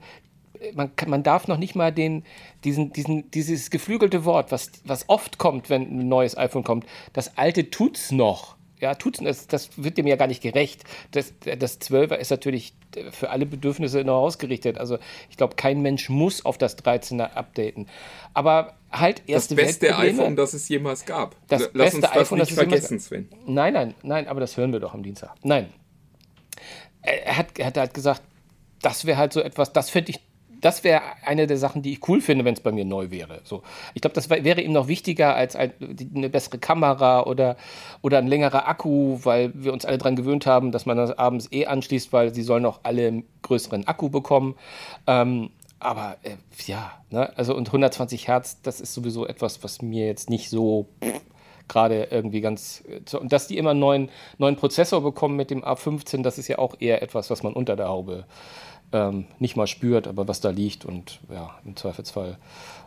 [0.73, 2.25] man, kann, man darf noch nicht mal den,
[2.65, 7.37] diesen, diesen, dieses geflügelte Wort, was, was oft kommt, wenn ein neues iPhone kommt, das
[7.37, 8.57] alte tut's noch.
[8.85, 10.85] Ja, tut's, das, das wird dem ja gar nicht gerecht.
[11.13, 12.75] Das, das 12er ist natürlich
[13.13, 14.77] für alle Bedürfnisse noch ausgerichtet.
[14.77, 14.99] Also
[15.31, 17.89] ich glaube, kein Mensch muss auf das 13er updaten.
[18.35, 20.19] Aber halt Das erste beste Weltprobleme.
[20.21, 21.35] iPhone, das es jemals gab.
[21.49, 23.31] Das Lass beste uns das iPhone, nicht das vergessen, Sven.
[23.47, 25.35] Nein, nein, nein, aber das hören wir doch am Dienstag.
[25.43, 25.73] Nein.
[27.01, 28.21] Er hat, er hat halt gesagt,
[28.83, 30.21] das wäre halt so etwas, das finde ich,
[30.65, 33.41] das wäre eine der Sachen, die ich cool finde, wenn es bei mir neu wäre.
[33.45, 35.73] So, ich glaube, das wär- wäre ihm noch wichtiger als ein,
[36.15, 37.57] eine bessere Kamera oder,
[38.03, 41.49] oder ein längerer Akku, weil wir uns alle daran gewöhnt haben, dass man das abends
[41.53, 44.55] eh anschließt, weil sie sollen auch alle größeren Akku bekommen.
[45.07, 45.51] Ähm,
[45.81, 47.31] aber äh, ja, ne?
[47.37, 50.89] also und 120 Hertz, das ist sowieso etwas, was mir jetzt nicht so
[51.69, 52.83] gerade irgendwie ganz.
[52.89, 56.49] äh, Und dass die immer einen neuen, neuen Prozessor bekommen mit dem A15, das ist
[56.49, 58.25] ja auch eher etwas, was man unter der Haube
[58.93, 62.39] ähm, nicht mal spürt, aber was da liegt und ja, im Zweifelsfall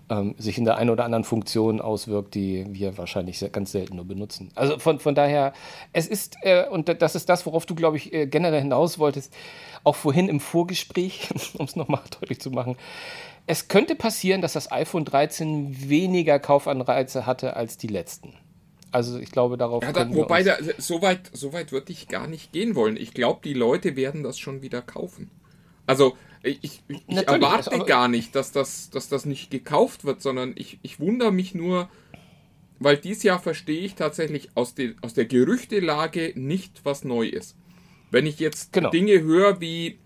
[0.09, 4.05] ähm, sich in der einen oder anderen Funktion auswirkt, die wir wahrscheinlich ganz selten nur
[4.05, 4.51] benutzen.
[4.55, 5.53] Also von, von daher,
[5.93, 9.33] es ist, äh, und das ist das, worauf du, glaube ich, äh, generell hinaus wolltest,
[9.83, 12.77] auch vorhin im Vorgespräch, um es nochmal deutlich zu machen,
[13.45, 18.33] es könnte passieren, dass das iPhone 13 weniger Kaufanreize hatte als die letzten.
[18.91, 22.27] Also ich glaube, darauf Ja, da, wobei, da, so weit, so weit würde ich gar
[22.27, 22.97] nicht gehen wollen.
[22.97, 25.29] Ich glaube, die Leute werden das schon wieder kaufen.
[25.87, 30.21] Also, ich, ich, ich erwarte also, gar nicht, dass das, dass das nicht gekauft wird,
[30.21, 31.89] sondern ich, ich wundere mich nur,
[32.79, 37.55] weil dieses Jahr verstehe ich tatsächlich aus, den, aus der Gerüchtelage nicht, was neu ist.
[38.11, 38.91] Wenn ich jetzt Genau.
[38.91, 39.97] Dinge höre wie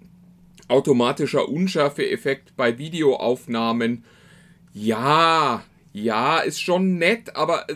[0.69, 4.05] automatischer Unschärfeeffekt bei Videoaufnahmen,
[4.73, 5.63] ja,
[5.93, 7.75] ja, ist schon nett, aber äh,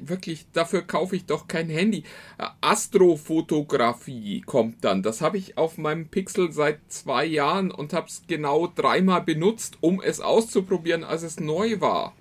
[0.00, 2.04] wirklich, dafür kaufe ich doch kein Handy.
[2.38, 5.02] Äh, Astrofotografie kommt dann.
[5.02, 9.78] Das habe ich auf meinem Pixel seit zwei Jahren und habe es genau dreimal benutzt,
[9.80, 12.14] um es auszuprobieren, als es neu war.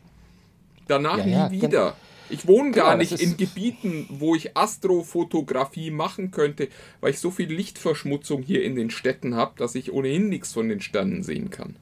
[0.87, 1.95] Danach Ja, ja, nie wieder.
[2.29, 7.29] Ich wohne gar das nicht in Gebieten, wo ich Astrofotografie machen könnte, weil ich so
[7.29, 11.51] viel Lichtverschmutzung hier in den Städten habe, dass ich ohnehin nichts von den Sternen sehen
[11.51, 11.75] kann.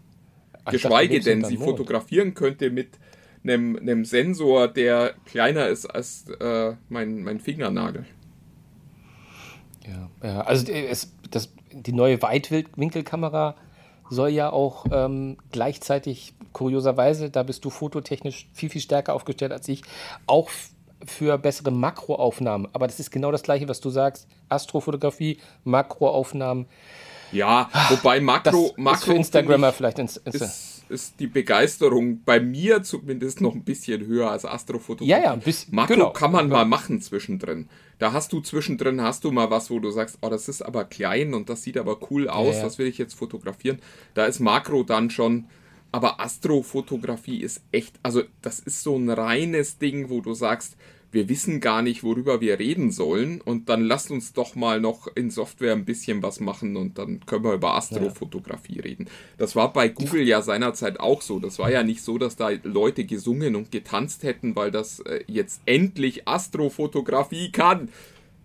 [0.65, 1.78] Ach, Geschweige dachte, denn, sie Mond.
[1.78, 2.89] fotografieren könnte mit
[3.43, 8.06] einem, einem Sensor, der kleiner ist als äh, mein, mein Fingernagel.
[9.86, 13.56] Ja, ja also äh, es, das, die neue Weitwinkelkamera
[14.10, 19.67] soll ja auch ähm, gleichzeitig, kurioserweise, da bist du fototechnisch viel, viel stärker aufgestellt als
[19.67, 19.82] ich,
[20.27, 20.49] auch
[21.06, 22.67] für bessere Makroaufnahmen.
[22.73, 24.27] Aber das ist genau das Gleiche, was du sagst.
[24.49, 26.67] Astrofotografie, Makroaufnahmen.
[27.32, 32.39] Ja, wobei Das Makro, ist Makro für Instagrammer vielleicht ins, ins ist, die Begeisterung bei
[32.39, 35.10] mir zumindest noch ein bisschen höher als Astrofotografie.
[35.10, 36.10] Ja, ja, ein bisschen, Makro genau.
[36.12, 37.67] kann man mal machen zwischendrin.
[37.99, 40.86] Da hast du zwischendrin, hast du mal was, wo du sagst, oh, das ist aber
[40.86, 42.63] klein und das sieht aber cool aus, ja.
[42.63, 43.79] das will ich jetzt fotografieren.
[44.13, 45.47] Da ist Makro dann schon,
[45.91, 50.77] aber Astrofotografie ist echt, also das ist so ein reines Ding, wo du sagst,
[51.13, 55.08] wir wissen gar nicht, worüber wir reden sollen und dann lasst uns doch mal noch
[55.15, 59.08] in Software ein bisschen was machen und dann können wir über Astrofotografie reden.
[59.38, 61.39] Das war bei Google ja seinerzeit auch so.
[61.39, 65.23] Das war ja nicht so, dass da Leute gesungen und getanzt hätten, weil das äh,
[65.28, 67.89] jetzt endlich Astrofotografie kann.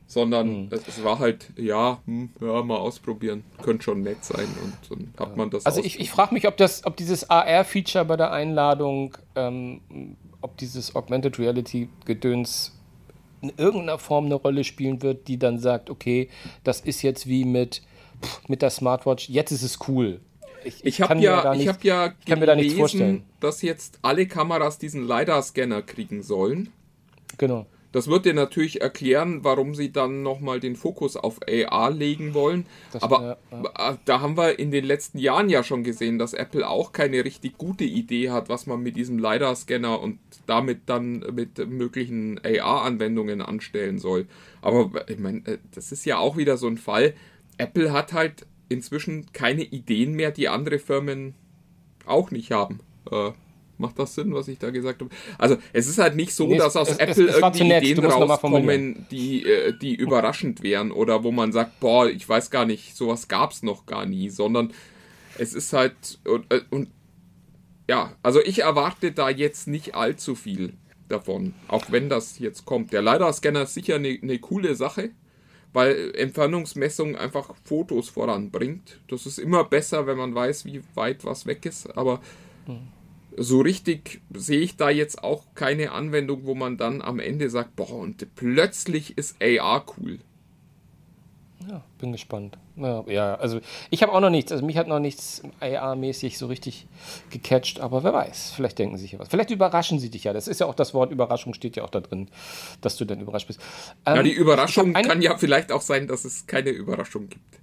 [0.06, 3.44] Sondern es es war halt, ja, hm, ja, mal ausprobieren.
[3.62, 6.56] Könnte schon nett sein und dann hat man das Also ich, ich frage mich, ob
[6.56, 10.16] das, ob dieses AR-Feature bei der Einladung, ähm,
[10.48, 12.74] ob dieses Augmented Reality-Gedöns
[13.42, 16.28] in irgendeiner Form eine Rolle spielen wird, die dann sagt, okay,
[16.64, 17.82] das ist jetzt wie mit,
[18.22, 20.20] pff, mit der Smartwatch, jetzt ist es cool.
[20.64, 23.24] Ich habe kann mir ja, ich hab ja ich kann mir da nichts vorstellen.
[23.38, 26.72] dass jetzt alle Kameras diesen LiDAR-Scanner kriegen sollen.
[27.36, 27.66] Genau.
[27.98, 32.64] Das wird dir natürlich erklären, warum sie dann nochmal den Fokus auf AR legen wollen.
[32.92, 36.32] Das- Aber ja, äh, da haben wir in den letzten Jahren ja schon gesehen, dass
[36.32, 41.24] Apple auch keine richtig gute Idee hat, was man mit diesem LiDAR-Scanner und damit dann
[41.34, 44.26] mit möglichen AR-Anwendungen anstellen soll.
[44.62, 47.14] Aber ich meine, äh, das ist ja auch wieder so ein Fall.
[47.56, 51.34] Apple hat halt inzwischen keine Ideen mehr, die andere Firmen
[52.06, 52.78] auch nicht haben.
[53.10, 53.32] Äh,
[53.78, 55.10] macht das Sinn, was ich da gesagt habe?
[55.38, 57.64] Also es ist halt nicht so, Nee, es- dass aus es- es- Apple es zu
[57.64, 57.90] irgendwie.
[57.92, 62.64] Ideen rauskommen, die, äh, die überraschend wären oder wo man sagt, boah, ich weiß gar
[62.66, 64.72] nicht, sowas gab es noch gar nie, sondern
[65.38, 66.88] es ist halt und, äh, und
[67.88, 70.74] ja, also ich erwarte da jetzt nicht allzu viel
[71.08, 72.92] davon, auch wenn das jetzt kommt.
[72.92, 75.10] Der LiDAR-Scanner ist sicher eine eine coole Sache,
[75.72, 79.00] weil Entfernungsmessung einfach Fotos voranbringt.
[79.08, 82.20] Das ist immer besser, wenn man weiß, wie weit was weg ist, aber
[83.38, 87.76] so richtig sehe ich da jetzt auch keine Anwendung, wo man dann am Ende sagt,
[87.76, 90.18] boah, und plötzlich ist AR cool.
[91.68, 92.56] Ja, bin gespannt.
[92.76, 96.46] Ja, ja also ich habe auch noch nichts, also mich hat noch nichts AR-mäßig so
[96.46, 96.86] richtig
[97.30, 99.28] gecatcht, aber wer weiß, vielleicht denken sie sich ja was.
[99.28, 100.32] Vielleicht überraschen sie dich ja.
[100.32, 102.28] Das ist ja auch das Wort Überraschung, steht ja auch da drin,
[102.80, 103.60] dass du dann überrascht bist.
[104.06, 107.60] Ja, Ähm, die Überraschung kann ja vielleicht auch sein, dass es keine Überraschung gibt.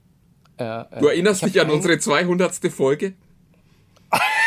[0.58, 2.54] äh, äh, Du erinnerst dich an unsere 200.
[2.72, 3.14] Folge?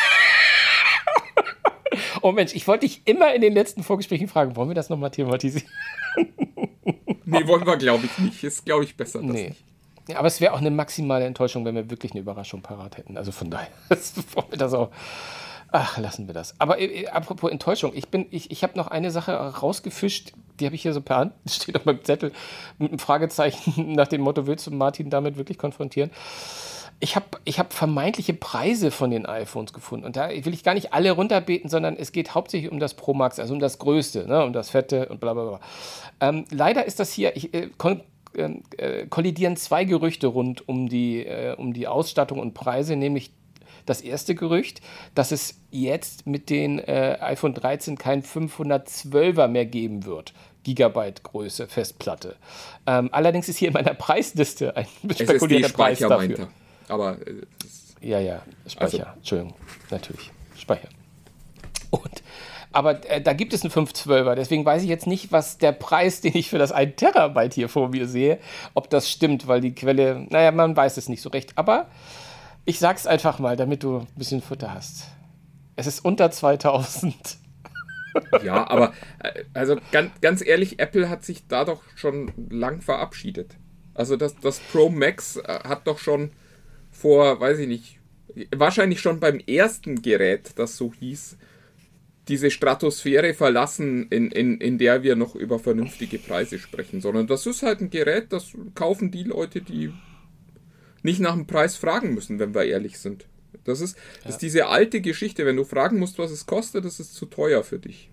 [2.29, 5.11] Oh Mensch, ich wollte dich immer in den letzten Vorgesprächen fragen, wollen wir das nochmal
[5.11, 5.67] thematisieren?
[7.31, 8.43] Nee, wollen wir, glaube ich, nicht.
[8.43, 9.21] Ist, glaube ich, besser.
[9.21, 9.55] Nee.
[10.09, 13.19] Ja, aber es wäre auch eine maximale Enttäuschung, wenn wir wirklich eine Überraschung parat hätten.
[13.19, 14.91] Also von daher, wollen wir das auch.
[15.71, 16.55] Ach, lassen wir das.
[16.59, 20.75] Aber äh, apropos Enttäuschung, ich bin, ich, ich habe noch eine Sache rausgefischt, die habe
[20.75, 22.33] ich hier so per Hand, steht auf meinem Zettel,
[22.79, 26.11] mit einem Fragezeichen nach dem Motto, willst du Martin damit wirklich konfrontieren?
[27.01, 30.05] Ich habe ich hab vermeintliche Preise von den iPhones gefunden.
[30.05, 33.15] Und da will ich gar nicht alle runterbeten, sondern es geht hauptsächlich um das Pro
[33.15, 35.61] Max, also um das Größte, ne, um das Fette und bla bla bla.
[36.21, 37.69] Ähm, leider ist das hier, ich, äh,
[38.37, 43.31] ähm, äh, kollidieren zwei Gerüchte rund um die, äh, um die Ausstattung und Preise, nämlich
[43.87, 44.81] das erste Gerücht,
[45.15, 50.35] dass es jetzt mit den äh, iPhone 13 kein 512er mehr geben wird.
[50.65, 52.37] Gigabyte Größe Festplatte.
[52.87, 56.49] Ähm, allerdings ist hier in meiner Preisliste ein spekulierter Preis dafür.
[56.89, 56.95] Er.
[56.95, 57.43] Aber äh,
[58.01, 59.07] Ja, ja, Speicher.
[59.09, 59.55] Also- Entschuldigung,
[59.91, 60.31] natürlich.
[60.57, 60.89] Speicher.
[61.91, 62.23] Und,
[62.73, 66.21] aber äh, da gibt es einen 512er, deswegen weiß ich jetzt nicht, was der Preis,
[66.21, 68.39] den ich für das 1 Terabyte hier vor mir sehe,
[68.75, 71.57] ob das stimmt, weil die Quelle, naja, man weiß es nicht so recht.
[71.57, 71.87] Aber
[72.67, 75.05] ich sag's einfach mal, damit du ein bisschen Futter hast.
[75.77, 77.15] Es ist unter 2000.
[78.43, 83.57] ja, aber äh, also ganz, ganz ehrlich, Apple hat sich da doch schon lang verabschiedet.
[83.95, 86.33] Also das, das Pro Max äh, hat doch schon
[86.99, 87.99] vor, weiß ich nicht,
[88.55, 91.37] wahrscheinlich schon beim ersten Gerät, das so hieß,
[92.29, 97.47] diese Stratosphäre verlassen, in, in, in der wir noch über vernünftige Preise sprechen, sondern das
[97.47, 99.93] ist halt ein Gerät, das kaufen die Leute, die
[101.03, 103.27] nicht nach dem Preis fragen müssen, wenn wir ehrlich sind.
[103.65, 107.01] Das ist, das ist diese alte Geschichte, wenn du fragen musst, was es kostet, das
[107.01, 108.11] ist zu teuer für dich.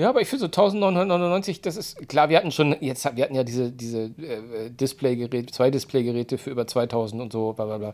[0.00, 3.34] Ja, aber ich finde so 1999, das ist klar, wir hatten schon, jetzt wir hatten
[3.34, 7.92] ja diese, diese äh, Displaygeräte, zwei Displaygeräte für über 2000 und so, bla bla bla.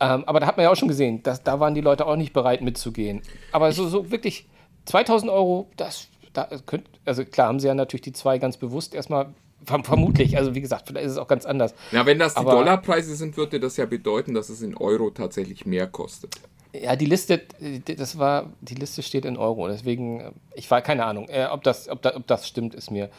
[0.00, 2.16] Ähm, aber da hat man ja auch schon gesehen, dass, da waren die Leute auch
[2.16, 3.20] nicht bereit mitzugehen.
[3.52, 4.48] Aber so, so wirklich
[4.86, 8.94] 2000 Euro, das, da könnt, also klar haben sie ja natürlich die zwei ganz bewusst
[8.94, 9.34] erstmal
[9.64, 11.72] Vermutlich, also wie gesagt, vielleicht ist es auch ganz anders.
[11.92, 15.10] Ja, wenn das die Aber, Dollarpreise sind, würde das ja bedeuten, dass es in Euro
[15.10, 16.34] tatsächlich mehr kostet.
[16.72, 17.42] Ja, die Liste,
[17.84, 21.88] das war, die Liste steht in Euro, deswegen, ich war keine Ahnung, äh, ob, das,
[21.88, 23.10] ob, da, ob das stimmt, ist mir.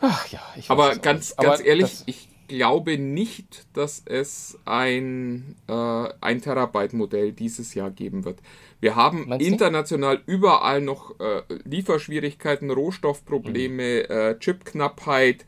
[0.00, 5.56] Ach ja, ich weiß Aber ganz, ganz Aber ehrlich, ich glaube nicht, dass es ein,
[5.68, 8.40] äh, ein Terabyte-Modell dieses Jahr geben wird.
[8.80, 10.32] Wir haben Meinst international du?
[10.32, 14.14] überall noch äh, Lieferschwierigkeiten, Rohstoffprobleme, mhm.
[14.14, 15.46] äh, Chipknappheit.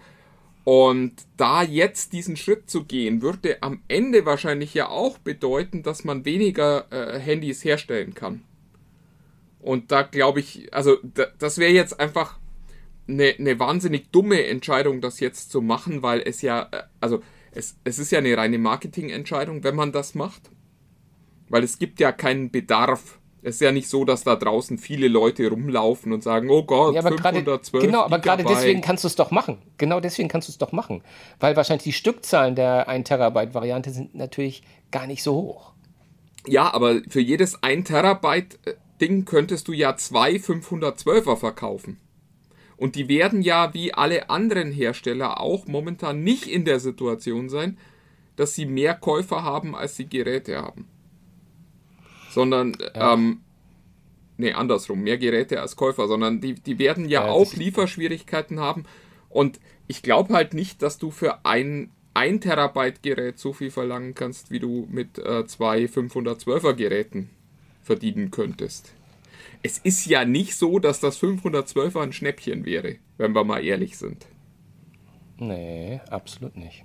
[0.65, 6.05] Und da jetzt diesen Schritt zu gehen, würde am Ende wahrscheinlich ja auch bedeuten, dass
[6.05, 8.43] man weniger äh, Handys herstellen kann.
[9.61, 12.39] Und da glaube ich, also da, das wäre jetzt einfach
[13.07, 17.23] eine, eine wahnsinnig dumme Entscheidung, das jetzt zu machen, weil es ja, äh, also
[17.53, 20.51] es, es ist ja eine reine Marketingentscheidung, wenn man das macht.
[21.51, 25.07] Weil es gibt ja keinen Bedarf es ist ja nicht so, dass da draußen viele
[25.07, 29.05] Leute rumlaufen und sagen, oh Gott, ja, aber 512 grade, Genau, aber gerade deswegen kannst
[29.05, 29.59] du es doch machen.
[29.77, 31.03] Genau deswegen kannst du es doch machen.
[31.41, 35.73] Weil wahrscheinlich die Stückzahlen der 1 Terabyte Variante sind natürlich gar nicht so hoch.
[36.47, 42.01] Ja, aber für jedes 1 Terabyte äh, Ding könntest du ja zwei 512er verkaufen.
[42.79, 47.77] Und die werden ja wie alle anderen Hersteller auch momentan nicht in der Situation sein,
[48.37, 50.89] dass sie mehr Käufer haben, als sie Geräte haben
[52.35, 53.15] sondern ja.
[53.15, 53.41] ähm,
[54.37, 58.85] nee, andersrum, mehr Geräte als Käufer, sondern die, die werden ja, ja auch Lieferschwierigkeiten haben.
[59.29, 64.15] Und ich glaube halt nicht, dass du für ein 1 Terabyte Gerät so viel verlangen
[64.15, 67.31] kannst, wie du mit äh, zwei 512er Geräten
[67.83, 68.93] verdienen könntest.
[69.63, 73.97] Es ist ja nicht so, dass das 512er ein Schnäppchen wäre, wenn wir mal ehrlich
[73.97, 74.27] sind.
[75.39, 76.84] Nee, absolut nicht.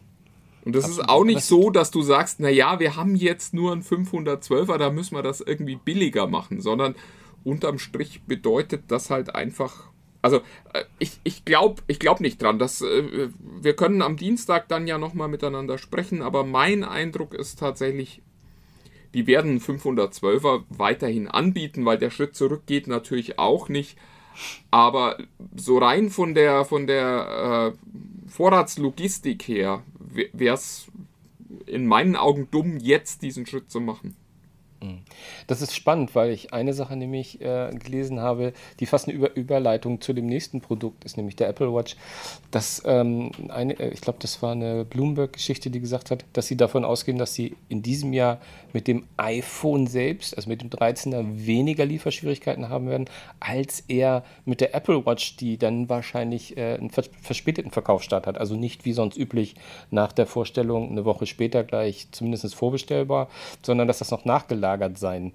[0.70, 1.04] Und das Absolut.
[1.04, 4.92] ist auch nicht so, dass du sagst, naja, wir haben jetzt nur einen 512er, da
[4.92, 6.94] müssen wir das irgendwie billiger machen, sondern
[7.44, 9.90] unterm Strich bedeutet das halt einfach.
[10.22, 10.42] Also
[10.74, 12.60] äh, ich, ich glaube ich glaub nicht dran.
[12.60, 13.30] Dass, äh,
[13.60, 18.22] wir können am Dienstag dann ja nochmal miteinander sprechen, aber mein Eindruck ist tatsächlich,
[19.16, 23.98] die werden 512er weiterhin anbieten, weil der Schritt zurück geht natürlich auch nicht.
[24.70, 25.18] Aber
[25.56, 29.82] so rein von der, von der äh, Vorratslogistik her
[30.14, 30.88] wäre es
[31.66, 34.16] in meinen Augen dumm, jetzt diesen Schritt zu machen.
[34.82, 35.00] Mhm.
[35.48, 39.36] Das ist spannend, weil ich eine Sache nämlich äh, gelesen habe, die fast eine Über
[39.36, 41.96] Überleitung zu dem nächsten Produkt ist, nämlich der Apple Watch.
[42.52, 46.56] Das, ähm, eine, äh, ich glaube, das war eine Bloomberg-Geschichte, die gesagt hat, dass sie
[46.56, 48.40] davon ausgehen, dass sie in diesem Jahr
[48.74, 54.62] mit dem iPhone selbst, also mit dem 13er, weniger Lieferschwierigkeiten haben werden, als eher mit
[54.62, 58.38] der Apple Watch, die dann wahrscheinlich äh, einen vers verspäteten Verkaufsstart hat.
[58.38, 59.56] Also nicht wie sonst üblich
[59.92, 63.30] nach der Vorstellung eine Woche später gleich zumindest vorbestellbar,
[63.62, 64.26] sondern dass das noch
[64.70, 65.32] nachgelagert sein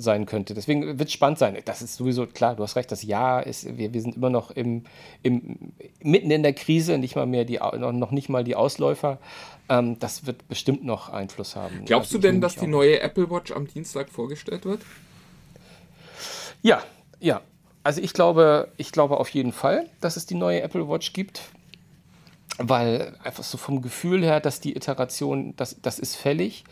[0.00, 0.54] sein könnte.
[0.54, 1.58] Deswegen wird es spannend sein.
[1.64, 4.52] Das ist sowieso klar, du hast recht, das Jahr ist, wir, wir sind immer noch
[4.52, 4.84] im,
[5.24, 9.18] im, mitten in der Krise, nicht mal mehr die, noch nicht mal die Ausläufer.
[9.68, 11.84] Ähm, das wird bestimmt noch Einfluss haben.
[11.84, 14.82] Glaubst also du denn, dass die neue Apple Watch am Dienstag vorgestellt wird?
[16.62, 16.80] Ja,
[17.18, 17.40] ja.
[17.82, 21.42] Also ich glaube, ich glaube auf jeden Fall, dass es die neue Apple Watch gibt.
[22.58, 26.64] Weil einfach so vom Gefühl her, dass die Iteration, das, das ist fällig.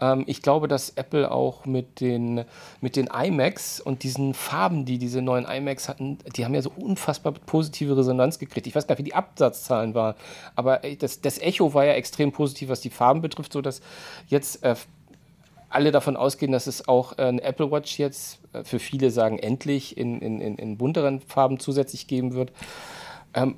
[0.00, 2.44] Ähm, ich glaube, dass Apple auch mit den,
[2.80, 6.72] mit den iMacs und diesen Farben, die diese neuen iMacs hatten, die haben ja so
[6.76, 8.66] unfassbar positive Resonanz gekriegt.
[8.66, 10.14] Ich weiß gar nicht, wie die Absatzzahlen waren,
[10.56, 13.80] aber das, das Echo war ja extrem positiv, was die Farben betrifft, sodass
[14.28, 14.74] jetzt äh,
[15.68, 19.96] alle davon ausgehen, dass es auch eine Apple Watch jetzt äh, für viele sagen endlich
[19.96, 22.52] in, in, in bunteren Farben zusätzlich geben wird.
[23.34, 23.56] Ähm,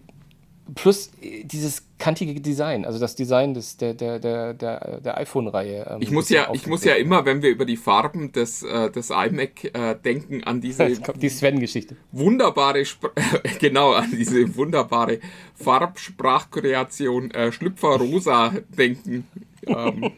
[0.74, 5.86] plus äh, dieses kantige Design, also das Design des, der, der, der, der, iPhone-Reihe.
[5.90, 8.90] Ähm, ich muss ja, ich muss ja immer, wenn wir über die Farben des, äh,
[8.90, 11.96] des iMac äh, denken, an diese die Sven-Geschichte.
[12.12, 13.08] Wunderbare, Sp
[13.60, 15.20] genau, an diese wunderbare
[15.54, 19.26] Farbsprachkreation äh, Schlüpfer Rosa denken.
[19.66, 20.12] Ähm,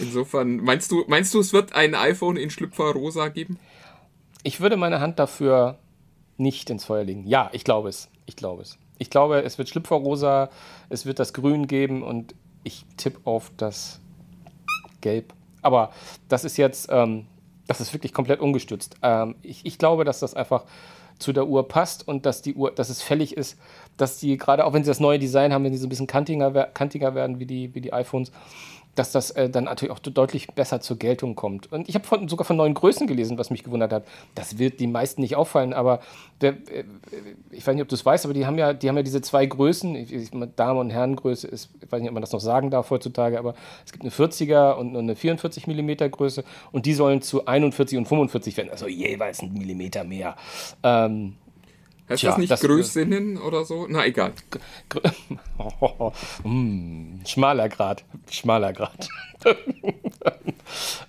[0.00, 3.58] insofern, meinst du, meinst du, es wird ein iPhone in Schlüpfer Rosa geben?
[4.42, 5.78] Ich würde meine Hand dafür
[6.36, 7.26] nicht ins Feuer legen.
[7.26, 8.10] Ja, ich glaube es.
[8.26, 8.78] Ich glaube es.
[9.04, 10.48] Ich glaube, es wird Schlüpferrosa,
[10.88, 14.00] es wird das Grün geben und ich tippe auf das
[15.02, 15.34] Gelb.
[15.60, 15.90] Aber
[16.30, 17.26] das ist jetzt, ähm,
[17.66, 18.96] das ist wirklich komplett ungestützt.
[19.02, 20.64] Ähm, ich, ich glaube, dass das einfach
[21.18, 23.58] zu der Uhr passt und dass die Uhr, dass es fällig ist,
[23.98, 26.06] dass die gerade, auch wenn sie das neue Design haben, wenn sie so ein bisschen
[26.06, 28.32] kantiger, kantiger werden wie die, wie die iPhones,
[28.94, 31.72] dass das äh, dann natürlich auch deutlich besser zur Geltung kommt.
[31.72, 34.04] Und ich habe sogar von neuen Größen gelesen, was mich gewundert hat.
[34.34, 36.00] Das wird die meisten nicht auffallen, aber
[36.40, 36.84] der, äh,
[37.50, 39.22] ich weiß nicht, ob du es weißt, aber die haben ja, die haben ja diese
[39.22, 39.94] zwei Größen.
[39.96, 42.90] Ich, ich, Dame- und Herrengröße ist, ich weiß nicht, ob man das noch sagen darf
[42.90, 43.54] heutzutage, aber
[43.84, 48.06] es gibt eine 40er und eine 44 mm Größe und die sollen zu 41 und
[48.06, 50.36] 45 werden, also jeweils ein Millimeter mehr.
[50.82, 51.34] Ähm,
[52.08, 53.86] Heißt Tja, das nicht das, Größinnen oder so?
[53.88, 54.32] Na, egal.
[56.42, 58.04] mm, schmaler Grad.
[58.30, 59.08] Schmaler Grad.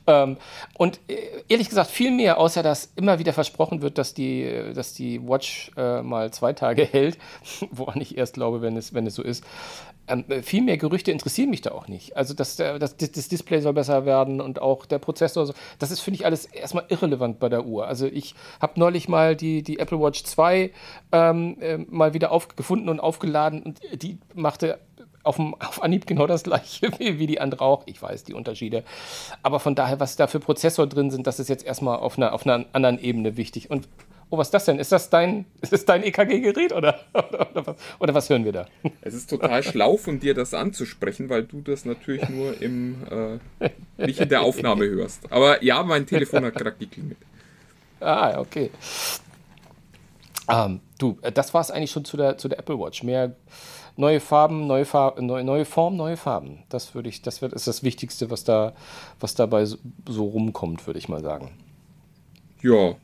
[0.07, 0.37] ähm,
[0.77, 4.93] und äh, ehrlich gesagt, viel mehr, außer dass immer wieder versprochen wird, dass die, dass
[4.93, 7.17] die Watch äh, mal zwei Tage hält,
[7.71, 9.43] woran ich erst glaube, wenn es, wenn es so ist.
[10.07, 12.15] Ähm, viel mehr Gerüchte interessieren mich da auch nicht.
[12.15, 15.45] Also, dass das, das Display soll besser werden und auch der Prozessor.
[15.45, 17.87] So, das ist, finde ich, alles erstmal irrelevant bei der Uhr.
[17.87, 20.71] Also, ich habe neulich mal die, die Apple Watch 2
[21.11, 24.79] ähm, äh, mal wieder aufgefunden und aufgeladen und die machte
[25.25, 27.83] auf, dem, auf Anhieb genau das gleiche wie, wie, die andere auch.
[27.85, 28.83] Ich weiß die Unterschiede.
[29.43, 32.33] Aber von daher, was da für Prozessor drin sind, das ist jetzt erstmal auf einer,
[32.33, 33.69] auf einer anderen Ebene wichtig.
[33.69, 33.87] Und
[34.35, 34.79] oh, was ist das denn?
[34.79, 35.45] Ist das dein,
[35.85, 38.67] dein EKG-Gerät oder, oder, oder, was, oder, was, hören wir da?
[39.01, 43.69] Es ist total schlau von dir, das anzusprechen, weil du das natürlich nur im, äh,
[44.05, 45.31] nicht in der Aufnahme hörst.
[45.31, 47.17] Aber ja, mein Telefon hat gerade geklingelt.
[47.99, 48.71] Ah, okay.
[50.49, 53.03] Ähm, du, äh, das war es eigentlich schon zu der, zu der Apple Watch.
[53.03, 53.35] Mehr
[53.95, 56.63] neue Farben, neue, Farb, neue, neue Form, neue Farben.
[56.69, 58.73] Das würde ich, das wird, ist das Wichtigste, was da,
[59.19, 61.57] was dabei so, so rumkommt, würde ich mal sagen.
[62.61, 62.95] Ja,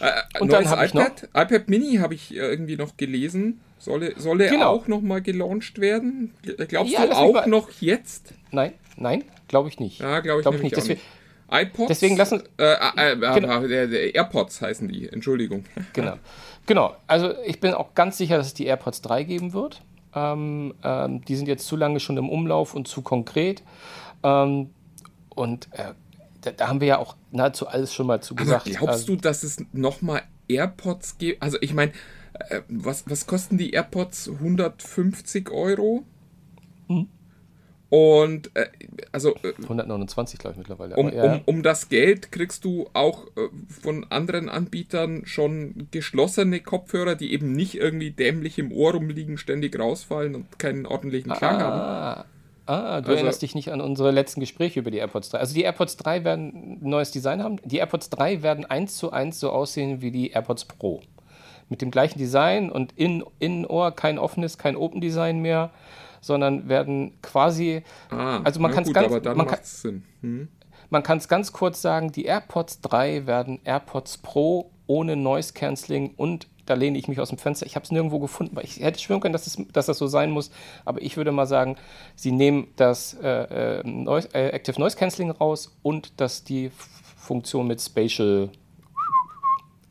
[0.00, 3.60] äh, und neues dann iPad, iPad Mini habe ich irgendwie noch gelesen.
[3.78, 4.70] Soll, soll er genau.
[4.70, 6.32] auch noch mal gelauncht werden?
[6.68, 8.32] Glaubst ja, du auch noch jetzt?
[8.50, 10.00] Nein, nein, glaube ich nicht.
[10.00, 10.76] Ja, glaube ich, glaub ich nicht.
[10.76, 11.00] Deswegen,
[11.50, 11.88] iPods?
[11.88, 13.60] Deswegen lassen äh, äh, äh, genau.
[13.66, 15.64] der, der AirPods heißen die, Entschuldigung.
[15.92, 16.14] Genau.
[16.66, 19.82] Genau, also ich bin auch ganz sicher, dass es die AirPods 3 geben wird.
[20.14, 23.62] Ähm, ähm, die sind jetzt zu lange schon im Umlauf und zu konkret.
[24.22, 24.70] Ähm,
[25.34, 25.92] und äh,
[26.44, 28.64] da, da, haben wir ja auch nahezu alles schon mal zugesagt.
[28.64, 28.78] gesagt.
[28.80, 31.42] glaubst also, du, dass es nochmal AirPods gibt?
[31.42, 31.92] Also ich meine,
[32.50, 34.28] äh, was, was kosten die AirPods?
[34.28, 36.04] 150 Euro?
[36.88, 37.08] Hm.
[37.90, 38.70] Und äh,
[39.12, 39.36] also.
[39.36, 40.96] Äh, 129, glaube ich, mittlerweile.
[40.96, 41.34] Um, ja.
[41.34, 47.32] um, um, das Geld kriegst du auch äh, von anderen Anbietern schon geschlossene Kopfhörer, die
[47.32, 52.24] eben nicht irgendwie dämlich im Ohr rumliegen, ständig rausfallen und keinen ordentlichen Klang ah, haben.
[52.66, 55.38] Ah, du also, erinnerst dich nicht an unsere letzten Gespräche über die AirPods 3.
[55.38, 57.58] Also die AirPods 3 werden ein neues Design haben.
[57.64, 61.02] Die AirPods 3 werden eins zu eins so aussehen wie die AirPods Pro.
[61.68, 65.70] Mit dem gleichen Design und in, Innenohr kein offenes, kein Open Design mehr,
[66.20, 67.82] sondern werden quasi.
[68.10, 69.08] Ah, also man kann es ganz.
[69.08, 70.04] Aber dann man kann, Sinn.
[70.20, 70.48] Hm?
[70.90, 76.14] Man kann es ganz kurz sagen: Die AirPods 3 werden AirPods Pro ohne Noise Cancelling
[76.16, 77.66] und da lehne ich mich aus dem Fenster.
[77.66, 80.06] Ich habe es nirgendwo gefunden, weil ich hätte schwören können, dass, es, dass das so
[80.06, 80.50] sein muss.
[80.84, 81.76] Aber ich würde mal sagen,
[82.14, 86.70] sie nehmen das äh, äh, Noise, äh, Active Noise Cancelling raus und dass die
[87.16, 88.50] Funktion mit Spatial,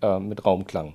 [0.01, 0.93] äh, mit Raumklang.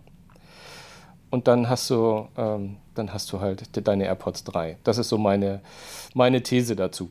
[1.31, 4.79] Und dann hast du, ähm, dann hast du halt deine AirPods 3.
[4.85, 5.61] Das ist so meine,
[6.15, 7.11] meine These dazu.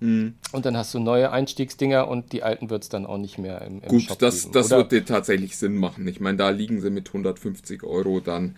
[0.00, 0.34] Mhm.
[0.52, 3.62] Und dann hast du neue Einstiegsdinger und die alten wird es dann auch nicht mehr
[3.62, 4.54] im, im Gut, Shop das, geben.
[4.54, 6.08] das wird dir tatsächlich Sinn machen.
[6.08, 8.56] Ich meine, da liegen sie mit 150 Euro dann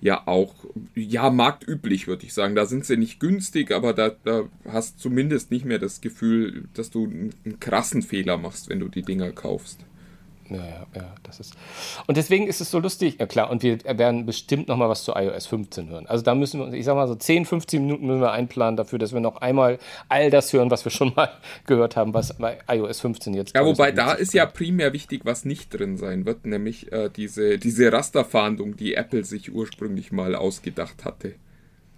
[0.00, 0.54] ja auch,
[0.94, 2.54] ja, marktüblich, würde ich sagen.
[2.54, 6.90] Da sind sie nicht günstig, aber da, da hast zumindest nicht mehr das Gefühl, dass
[6.90, 9.80] du einen krassen Fehler machst, wenn du die Dinger kaufst.
[10.50, 11.54] Ja, ja, ja, das ist.
[12.06, 15.04] Und deswegen ist es so lustig, ja klar, und wir werden bestimmt noch mal was
[15.04, 16.06] zu iOS 15 hören.
[16.06, 18.98] Also da müssen wir, ich sag mal so 10, 15 Minuten müssen wir einplanen dafür,
[18.98, 21.30] dass wir noch einmal all das hören, was wir schon mal
[21.66, 25.44] gehört haben, was bei iOS 15 jetzt Ja, wobei da ist ja primär wichtig, was
[25.44, 31.04] nicht drin sein wird, nämlich äh, diese, diese Rasterfahndung, die Apple sich ursprünglich mal ausgedacht
[31.04, 31.34] hatte.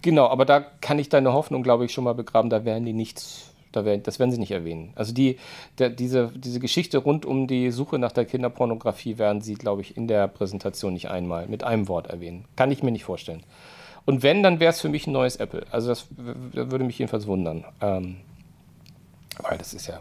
[0.01, 2.93] Genau, aber da kann ich deine Hoffnung, glaube ich, schon mal begraben, da werden die
[2.93, 4.91] nichts da werden, das werden sie nicht erwähnen.
[4.95, 5.37] Also die,
[5.77, 9.97] der, diese, diese Geschichte rund um die Suche nach der Kinderpornografie werden sie, glaube ich,
[9.97, 12.45] in der Präsentation nicht einmal mit einem Wort erwähnen.
[12.55, 13.43] Kann ich mir nicht vorstellen.
[14.05, 15.65] Und wenn, dann wäre es für mich ein neues Apple.
[15.71, 17.65] Also das würde mich jedenfalls wundern.
[17.81, 18.17] Ähm,
[19.37, 19.99] weil das ist ja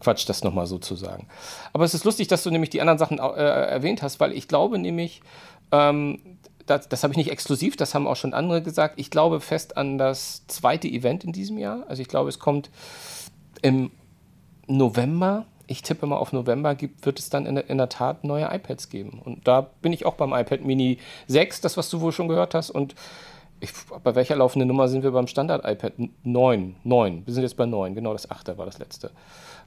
[0.00, 1.26] Quatsch, das nochmal so zu sagen.
[1.72, 4.48] Aber es ist lustig, dass du nämlich die anderen Sachen äh, erwähnt hast, weil ich
[4.48, 5.22] glaube nämlich,
[5.72, 6.20] ähm,
[6.66, 8.98] das, das habe ich nicht exklusiv, das haben auch schon andere gesagt.
[8.98, 11.84] Ich glaube fest an das zweite Event in diesem Jahr.
[11.88, 12.70] Also ich glaube, es kommt
[13.62, 13.90] im
[14.66, 15.46] November.
[15.66, 18.44] Ich tippe mal auf November, gibt, wird es dann in der, in der Tat neue
[18.44, 19.20] iPads geben.
[19.24, 20.98] Und da bin ich auch beim iPad Mini
[21.28, 22.70] 6, das, was du wohl schon gehört hast.
[22.70, 22.94] Und
[23.60, 23.70] ich,
[24.02, 25.94] bei welcher laufenden Nummer sind wir beim Standard-iPad?
[26.22, 26.76] 9.
[26.84, 27.22] 9.
[27.26, 27.94] Wir sind jetzt bei 9.
[27.94, 28.58] Genau, das 8.
[28.58, 29.10] war das letzte.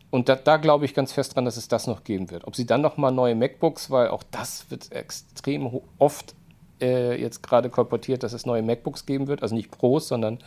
[0.10, 2.46] Und da, da glaube ich ganz fest dran, dass es das noch geben wird.
[2.46, 6.36] Ob sie dann noch mal neue MacBooks, weil auch das wird extrem oft
[6.82, 9.42] äh, jetzt gerade kolportiert, dass es neue MacBooks geben wird.
[9.42, 10.40] Also nicht Pros, sondern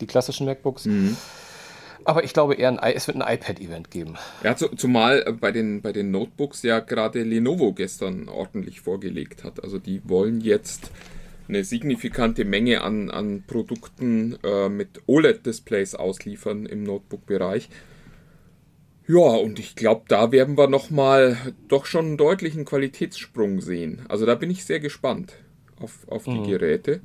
[0.00, 0.86] die klassischen MacBooks.
[0.86, 1.16] Mhm.
[2.04, 4.16] Aber ich glaube eher, ein, es wird ein iPad-Event geben.
[4.42, 9.44] Ja, zu, zumal äh, bei den, bei den Notebooks ja gerade Lenovo gestern ordentlich vorgelegt
[9.44, 9.62] hat.
[9.62, 10.90] Also die wollen jetzt
[11.48, 17.68] eine signifikante Menge an, an Produkten äh, mit OLED-Displays ausliefern im Notebook-Bereich.
[19.08, 21.36] Ja, und ich glaube, da werden wir nochmal
[21.68, 24.02] doch schon einen deutlichen Qualitätssprung sehen.
[24.08, 25.34] Also da bin ich sehr gespannt
[25.82, 26.46] auf, auf die mhm.
[26.46, 27.00] Geräte.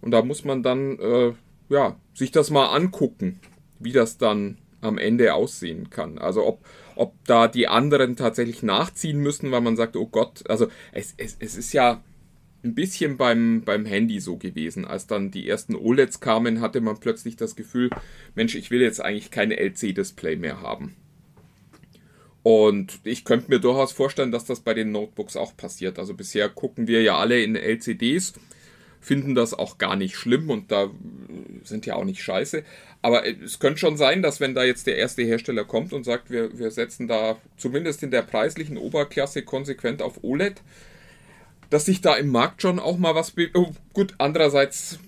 [0.00, 1.32] Und da muss man dann äh,
[1.68, 3.40] ja, sich das mal angucken,
[3.78, 6.18] wie das dann am Ende aussehen kann.
[6.18, 6.64] Also ob,
[6.94, 11.36] ob da die anderen tatsächlich nachziehen müssen, weil man sagt, oh Gott, also es, es,
[11.40, 12.02] es ist ja
[12.62, 14.84] ein bisschen beim, beim Handy so gewesen.
[14.84, 17.90] Als dann die ersten OLEDs kamen, hatte man plötzlich das Gefühl,
[18.34, 20.96] Mensch, ich will jetzt eigentlich keine LC-Display mehr haben.
[22.44, 25.98] Und ich könnte mir durchaus vorstellen, dass das bei den Notebooks auch passiert.
[25.98, 28.34] Also bisher gucken wir ja alle in LCDs,
[29.00, 30.90] finden das auch gar nicht schlimm und da
[31.64, 32.62] sind ja auch nicht scheiße.
[33.00, 36.30] Aber es könnte schon sein, dass wenn da jetzt der erste Hersteller kommt und sagt,
[36.30, 40.60] wir, wir setzen da zumindest in der preislichen Oberklasse konsequent auf OLED,
[41.70, 43.32] dass sich da im Markt schon auch mal was...
[43.54, 44.98] Oh, gut, andererseits,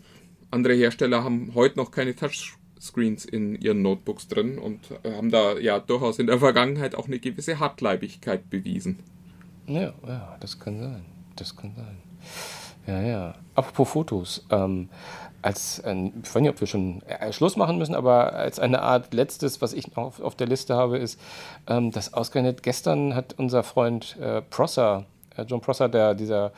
[0.50, 2.56] andere Hersteller haben heute noch keine Touch
[2.86, 7.18] Screens in ihren Notebooks drin und haben da ja durchaus in der Vergangenheit auch eine
[7.18, 8.98] gewisse Hartleibigkeit bewiesen.
[9.66, 11.04] Ja, ja, das kann sein.
[11.34, 11.96] Das kann sein.
[12.86, 13.34] Ja, ja.
[13.54, 14.46] Apropos Fotos.
[14.50, 14.88] Ähm,
[15.42, 18.82] als, äh, ich weiß nicht, ob wir schon äh, Schluss machen müssen, aber als eine
[18.82, 21.20] Art letztes, was ich noch auf, auf der Liste habe, ist,
[21.68, 25.06] ähm, dass ausgerechnet gestern hat unser Freund äh, Prosser,
[25.36, 26.52] äh, John Prosser, der dieser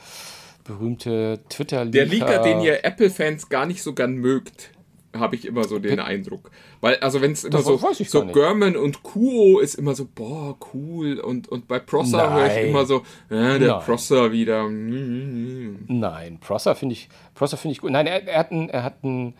[0.63, 1.91] berühmte Twitter-Leaker.
[1.91, 4.71] Der Leaker, den ihr Apple-Fans gar nicht so gern mögt
[5.17, 6.51] habe ich immer so den Eindruck.
[6.81, 10.57] Weil, also wenn es immer das so, so German und Kuo ist immer so, boah,
[10.73, 11.19] cool.
[11.19, 12.97] Und, und bei Prosser höre ich immer so,
[13.29, 13.81] äh, der Nein.
[13.81, 14.67] Prosser wieder.
[14.69, 17.91] Nein, Prosser finde ich, Prosser finde ich gut.
[17.91, 19.33] Nein, er, er hat ein, er hat ein,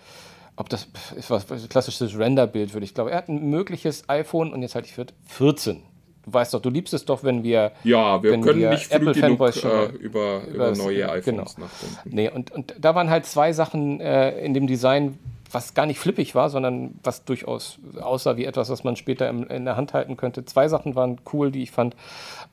[0.55, 3.11] ob das ist was klassisches Renderbild, würde ich glaube.
[3.11, 5.83] Er hat ein mögliches iPhone und jetzt halte ich für 14.
[6.25, 7.71] Du weißt doch, du liebst es doch, wenn wir.
[7.83, 11.67] Ja, wir können wir nicht Apple genug äh, über, über neue iPhones genau.
[11.67, 12.15] nachdenken.
[12.15, 15.17] Nee, und, und da waren halt zwei Sachen äh, in dem Design,
[15.51, 19.43] was gar nicht flippig war, sondern was durchaus aussah wie etwas, was man später in,
[19.43, 20.45] in der Hand halten könnte.
[20.45, 21.95] Zwei Sachen waren cool, die ich fand.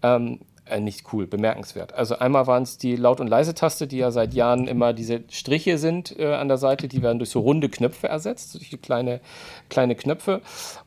[0.03, 1.95] Ähm, äh, nicht cool, bemerkenswert.
[1.95, 5.79] Also einmal waren es die Laut- und Leise-Taste, die ja seit Jahren immer diese Striche
[5.79, 9.21] sind äh, an der Seite, die werden durch so runde Knöpfe ersetzt, durch kleine,
[9.69, 10.43] kleine Knöpfe.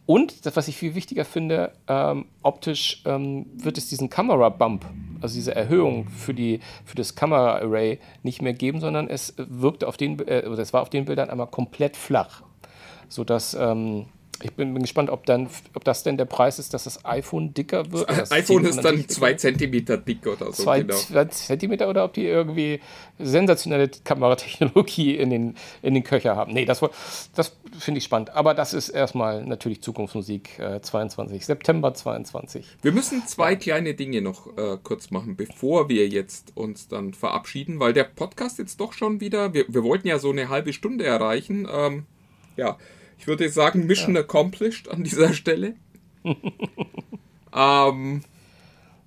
[0.06, 4.86] Und das, was ich viel wichtiger finde, ähm, optisch ähm, wird es diesen Kamera-Bump,
[5.22, 9.98] also diese Erhöhung für, die, für das Kamera-Array nicht mehr geben, sondern es wirkte auf
[9.98, 12.42] den, äh, oder es war auf den Bildern einmal komplett flach,
[13.08, 14.08] sodass ähm,
[14.42, 17.54] ich bin, bin, gespannt, ob, dann, ob das denn der Preis ist, dass das iPhone
[17.54, 18.10] dicker wird.
[18.20, 20.64] Das iPhone ist dann zwei Zentimeter dick oder so.
[20.64, 20.96] Zwei, genau.
[20.96, 22.82] zwei Zentimeter oder ob die irgendwie
[23.18, 26.54] sensationelle Kameratechnologie in den, in den Köcher haben.
[26.54, 26.82] Nee, das,
[27.36, 28.32] das finde ich spannend.
[28.32, 32.66] Aber das ist erstmal natürlich Zukunftsmusik äh, 22, September 22.
[32.82, 37.80] Wir müssen zwei kleine Dinge noch äh, kurz machen, bevor wir jetzt uns dann verabschieden,
[37.80, 41.06] weil der Podcast jetzt doch schon wieder, wir, wir wollten ja so eine halbe Stunde
[41.06, 41.68] erreichen.
[41.72, 42.06] Ähm,
[42.58, 42.78] ja,
[43.20, 44.22] ich würde sagen, Mission ja.
[44.22, 45.76] accomplished an dieser Stelle.
[47.54, 48.22] ähm,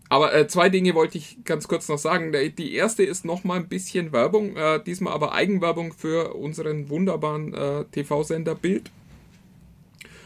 [0.08, 2.32] aber äh, zwei Dinge wollte ich ganz kurz noch sagen.
[2.58, 7.84] Die erste ist nochmal ein bisschen Werbung, äh, diesmal aber Eigenwerbung für unseren wunderbaren äh,
[7.86, 8.90] TV-Sender Bild.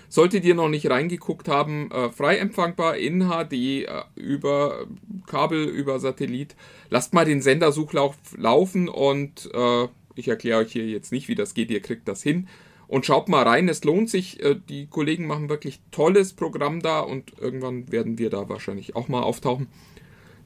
[0.09, 4.87] Solltet ihr noch nicht reingeguckt haben, äh, frei empfangbar in HD äh, über
[5.27, 6.57] Kabel, über Satellit.
[6.91, 11.55] Lasst mal den Sendersuchlauf laufen und äh, ich erkläre euch hier jetzt nicht, wie das
[11.55, 12.49] geht, ihr kriegt das hin.
[12.89, 14.43] Und schaut mal rein, es lohnt sich.
[14.43, 19.09] Äh, die Kollegen machen wirklich tolles Programm da und irgendwann werden wir da wahrscheinlich auch
[19.09, 19.69] mal auftauchen.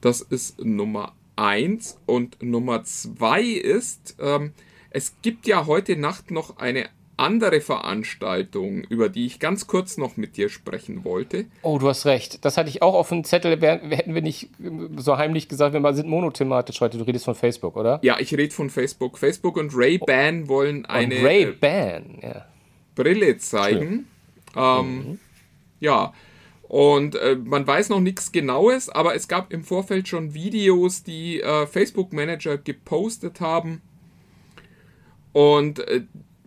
[0.00, 4.52] Das ist Nummer eins Und Nummer zwei ist, ähm,
[4.90, 6.88] es gibt ja heute Nacht noch eine
[7.20, 11.46] andere Veranstaltung, über die ich ganz kurz noch mit dir sprechen wollte.
[11.62, 12.44] Oh, du hast recht.
[12.44, 13.60] Das hatte ich auch auf dem Zettel.
[13.60, 14.48] Hätten wir nicht
[14.96, 16.98] so heimlich gesagt, wir sind monothematisch heute.
[16.98, 18.00] Du redest von Facebook, oder?
[18.02, 19.18] Ja, ich rede von Facebook.
[19.18, 22.46] Facebook und Ray-Ban wollen eine Ray-Ban, ja.
[22.94, 24.06] Brille zeigen.
[24.56, 25.18] Ähm, mhm.
[25.80, 26.12] Ja.
[26.62, 31.40] Und äh, man weiß noch nichts Genaues, aber es gab im Vorfeld schon Videos, die
[31.40, 33.82] äh, Facebook-Manager gepostet haben.
[35.32, 36.02] Und äh,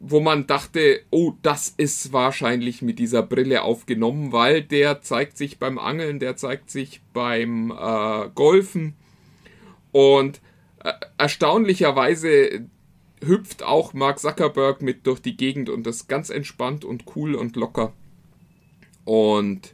[0.05, 5.59] wo man dachte, oh, das ist wahrscheinlich mit dieser Brille aufgenommen, weil der zeigt sich
[5.59, 8.95] beim Angeln, der zeigt sich beim äh, Golfen
[9.93, 10.41] und
[10.83, 12.65] äh, erstaunlicherweise
[13.23, 17.55] hüpft auch Mark Zuckerberg mit durch die Gegend und das ganz entspannt und cool und
[17.55, 17.93] locker.
[19.05, 19.73] Und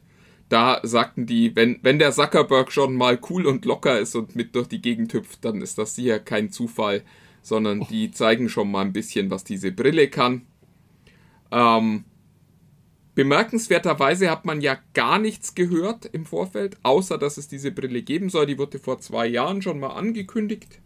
[0.50, 4.56] da sagten die, wenn, wenn der Zuckerberg schon mal cool und locker ist und mit
[4.56, 7.02] durch die Gegend hüpft, dann ist das sicher kein Zufall
[7.42, 10.44] sondern die zeigen schon mal ein bisschen, was diese Brille kann.
[11.52, 12.04] Ähm,
[13.20, 18.30] Bemerkenswerterweise hat man ja gar nichts gehört im Vorfeld, außer dass es diese Brille geben
[18.30, 18.46] soll.
[18.46, 20.80] Die wurde vor zwei Jahren schon mal angekündigt.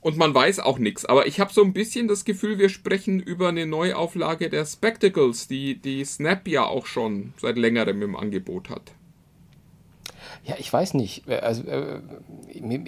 [0.00, 1.04] Und man weiß auch nichts.
[1.04, 5.48] Aber ich habe so ein bisschen das Gefühl, wir sprechen über eine Neuauflage der Spectacles,
[5.48, 8.92] die, die Snap ja auch schon seit längerem im Angebot hat.
[10.44, 11.28] Ja, ich weiß nicht.
[11.28, 12.00] Also, äh,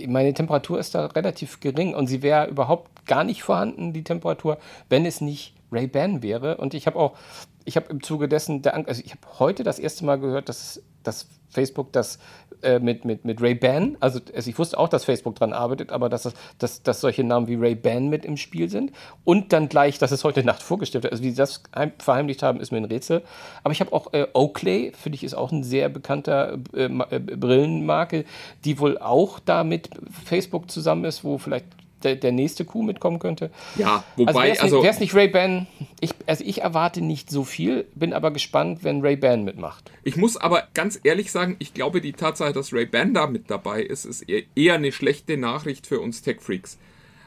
[0.07, 4.59] meine Temperatur ist da relativ gering und sie wäre überhaupt gar nicht vorhanden, die Temperatur,
[4.89, 6.57] wenn es nicht Ray-Ban wäre.
[6.57, 7.17] Und ich habe auch,
[7.65, 11.27] ich habe im Zuge dessen, also ich habe heute das erste Mal gehört, dass, dass
[11.51, 12.19] Facebook das
[12.63, 16.09] äh, mit, mit, mit Ray-Ban, also, also, ich wusste auch, dass Facebook dran arbeitet, aber
[16.09, 18.93] dass, das, dass, dass solche Namen wie Ray-Ban mit im Spiel sind
[19.25, 21.13] und dann gleich, dass es heute Nacht vorgestellt wird.
[21.13, 21.63] Also wie sie das
[21.99, 23.23] verheimlicht haben, ist mir ein Rätsel.
[23.65, 27.19] Aber ich habe auch äh, Oakley, finde ich, ist auch ein sehr bekannter äh, äh,
[27.19, 28.25] Brillenmarke,
[28.65, 29.91] die wohl auch da mit
[30.25, 31.67] Facebook zusammen ist, wo vielleicht
[32.05, 33.51] der, der nächste Coup mitkommen könnte.
[33.77, 34.63] Ja, wobei, also.
[34.63, 35.67] also Wäre es nicht, Ray-Ban,
[36.01, 39.91] ich, also ich erwarte nicht so viel, bin aber gespannt, wenn Ray-Ban mitmacht.
[40.03, 43.83] Ich muss aber ganz ehrlich sagen, ich glaube, die Tatsache, dass Ray-Ban da mit dabei
[43.83, 46.79] ist, ist eher eine schlechte Nachricht für uns Tech-Freaks.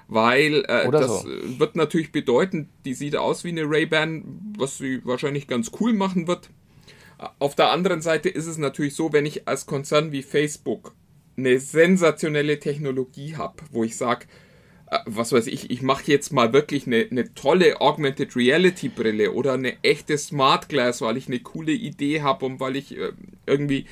[0.08, 1.28] Weil äh, das so.
[1.60, 6.28] wird natürlich bedeuten, die sieht aus wie eine Ray-Ban, was sie wahrscheinlich ganz cool machen
[6.28, 6.50] wird.
[7.40, 10.94] Auf der anderen Seite ist es natürlich so, wenn ich als Konzern wie Facebook
[11.38, 14.45] eine sensationelle Technologie habe, wo ich sage, äh,
[15.06, 19.54] was weiß ich, ich mache jetzt mal wirklich eine, eine tolle Augmented Reality Brille oder
[19.54, 23.12] eine echte Smart Glass, weil ich eine coole Idee habe und weil ich äh,
[23.46, 23.86] irgendwie,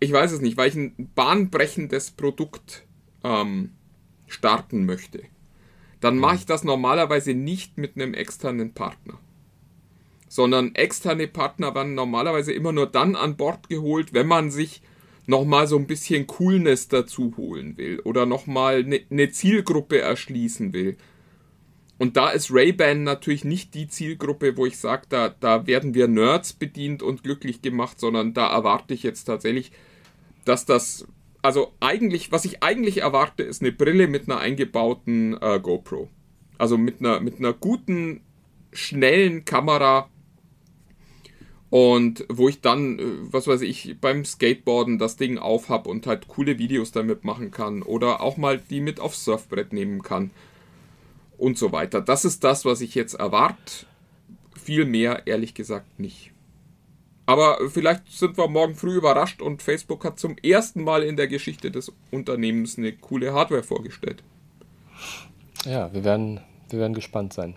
[0.00, 2.84] ich weiß es nicht, weil ich ein bahnbrechendes Produkt
[3.22, 3.70] ähm,
[4.26, 5.22] starten möchte,
[6.00, 9.18] dann mache ich das normalerweise nicht mit einem externen Partner.
[10.28, 14.80] Sondern externe Partner werden normalerweise immer nur dann an Bord geholt, wenn man sich
[15.30, 20.96] nochmal so ein bisschen Coolness dazu holen will oder nochmal eine ne Zielgruppe erschließen will.
[21.98, 26.08] Und da ist Ray-Ban natürlich nicht die Zielgruppe, wo ich sage, da, da werden wir
[26.08, 29.70] Nerds bedient und glücklich gemacht, sondern da erwarte ich jetzt tatsächlich,
[30.44, 31.06] dass das,
[31.42, 36.08] also eigentlich, was ich eigentlich erwarte, ist eine Brille mit einer eingebauten äh, GoPro.
[36.58, 38.22] Also mit einer, mit einer guten,
[38.72, 40.08] schnellen Kamera,
[41.70, 46.26] und wo ich dann, äh, was weiß ich, beim Skateboarden das Ding aufhab und halt
[46.26, 47.82] coole Videos damit machen kann.
[47.82, 50.32] Oder auch mal die mit aufs Surfbrett nehmen kann.
[51.38, 52.00] Und so weiter.
[52.02, 53.86] Das ist das, was ich jetzt erwarte.
[54.60, 56.32] Viel mehr, ehrlich gesagt, nicht.
[57.24, 61.28] Aber vielleicht sind wir morgen früh überrascht und Facebook hat zum ersten Mal in der
[61.28, 64.24] Geschichte des Unternehmens eine coole Hardware vorgestellt.
[65.64, 67.54] Ja, wir werden, wir werden gespannt sein.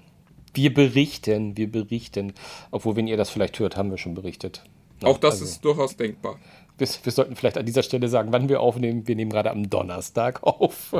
[0.54, 2.34] Wir berichten, wir berichten.
[2.72, 4.64] Obwohl, wenn ihr das vielleicht hört, haben wir schon berichtet.
[5.01, 6.39] Ja, Auch das also, ist durchaus denkbar.
[6.78, 9.08] Wir, wir, sollten vielleicht an dieser Stelle sagen, wann wir aufnehmen.
[9.08, 10.95] Wir nehmen gerade am Donnerstag auf.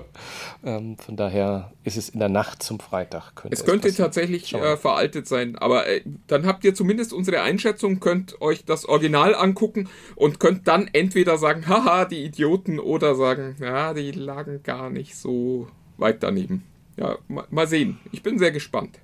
[0.64, 3.36] Ähm, von daher ist es in der Nacht zum Freitag.
[3.36, 8.00] Könnte es könnte tatsächlich äh, veraltet sein, aber äh, dann habt ihr zumindest unsere Einschätzung,
[8.00, 13.56] könnt euch das Original angucken und könnt dann entweder sagen, haha, die Idioten, oder sagen,
[13.60, 16.64] ja, die lagen gar nicht so weit daneben.
[16.98, 18.00] Ja, mal, mal sehen.
[18.12, 19.00] Ich bin sehr gespannt.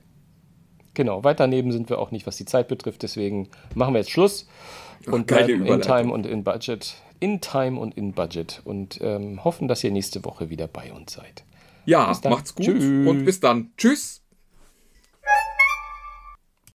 [0.94, 3.04] Genau, weit daneben sind wir auch nicht, was die Zeit betrifft.
[3.04, 4.48] Deswegen machen wir jetzt Schluss
[5.06, 6.96] und bleiben in Time und in Budget.
[7.20, 8.62] In Time und in Budget.
[8.64, 11.44] Und ähm, hoffen, dass ihr nächste Woche wieder bei uns seid.
[11.86, 13.08] Ja, macht's gut Tschüss.
[13.08, 13.72] und bis dann.
[13.78, 14.22] Tschüss.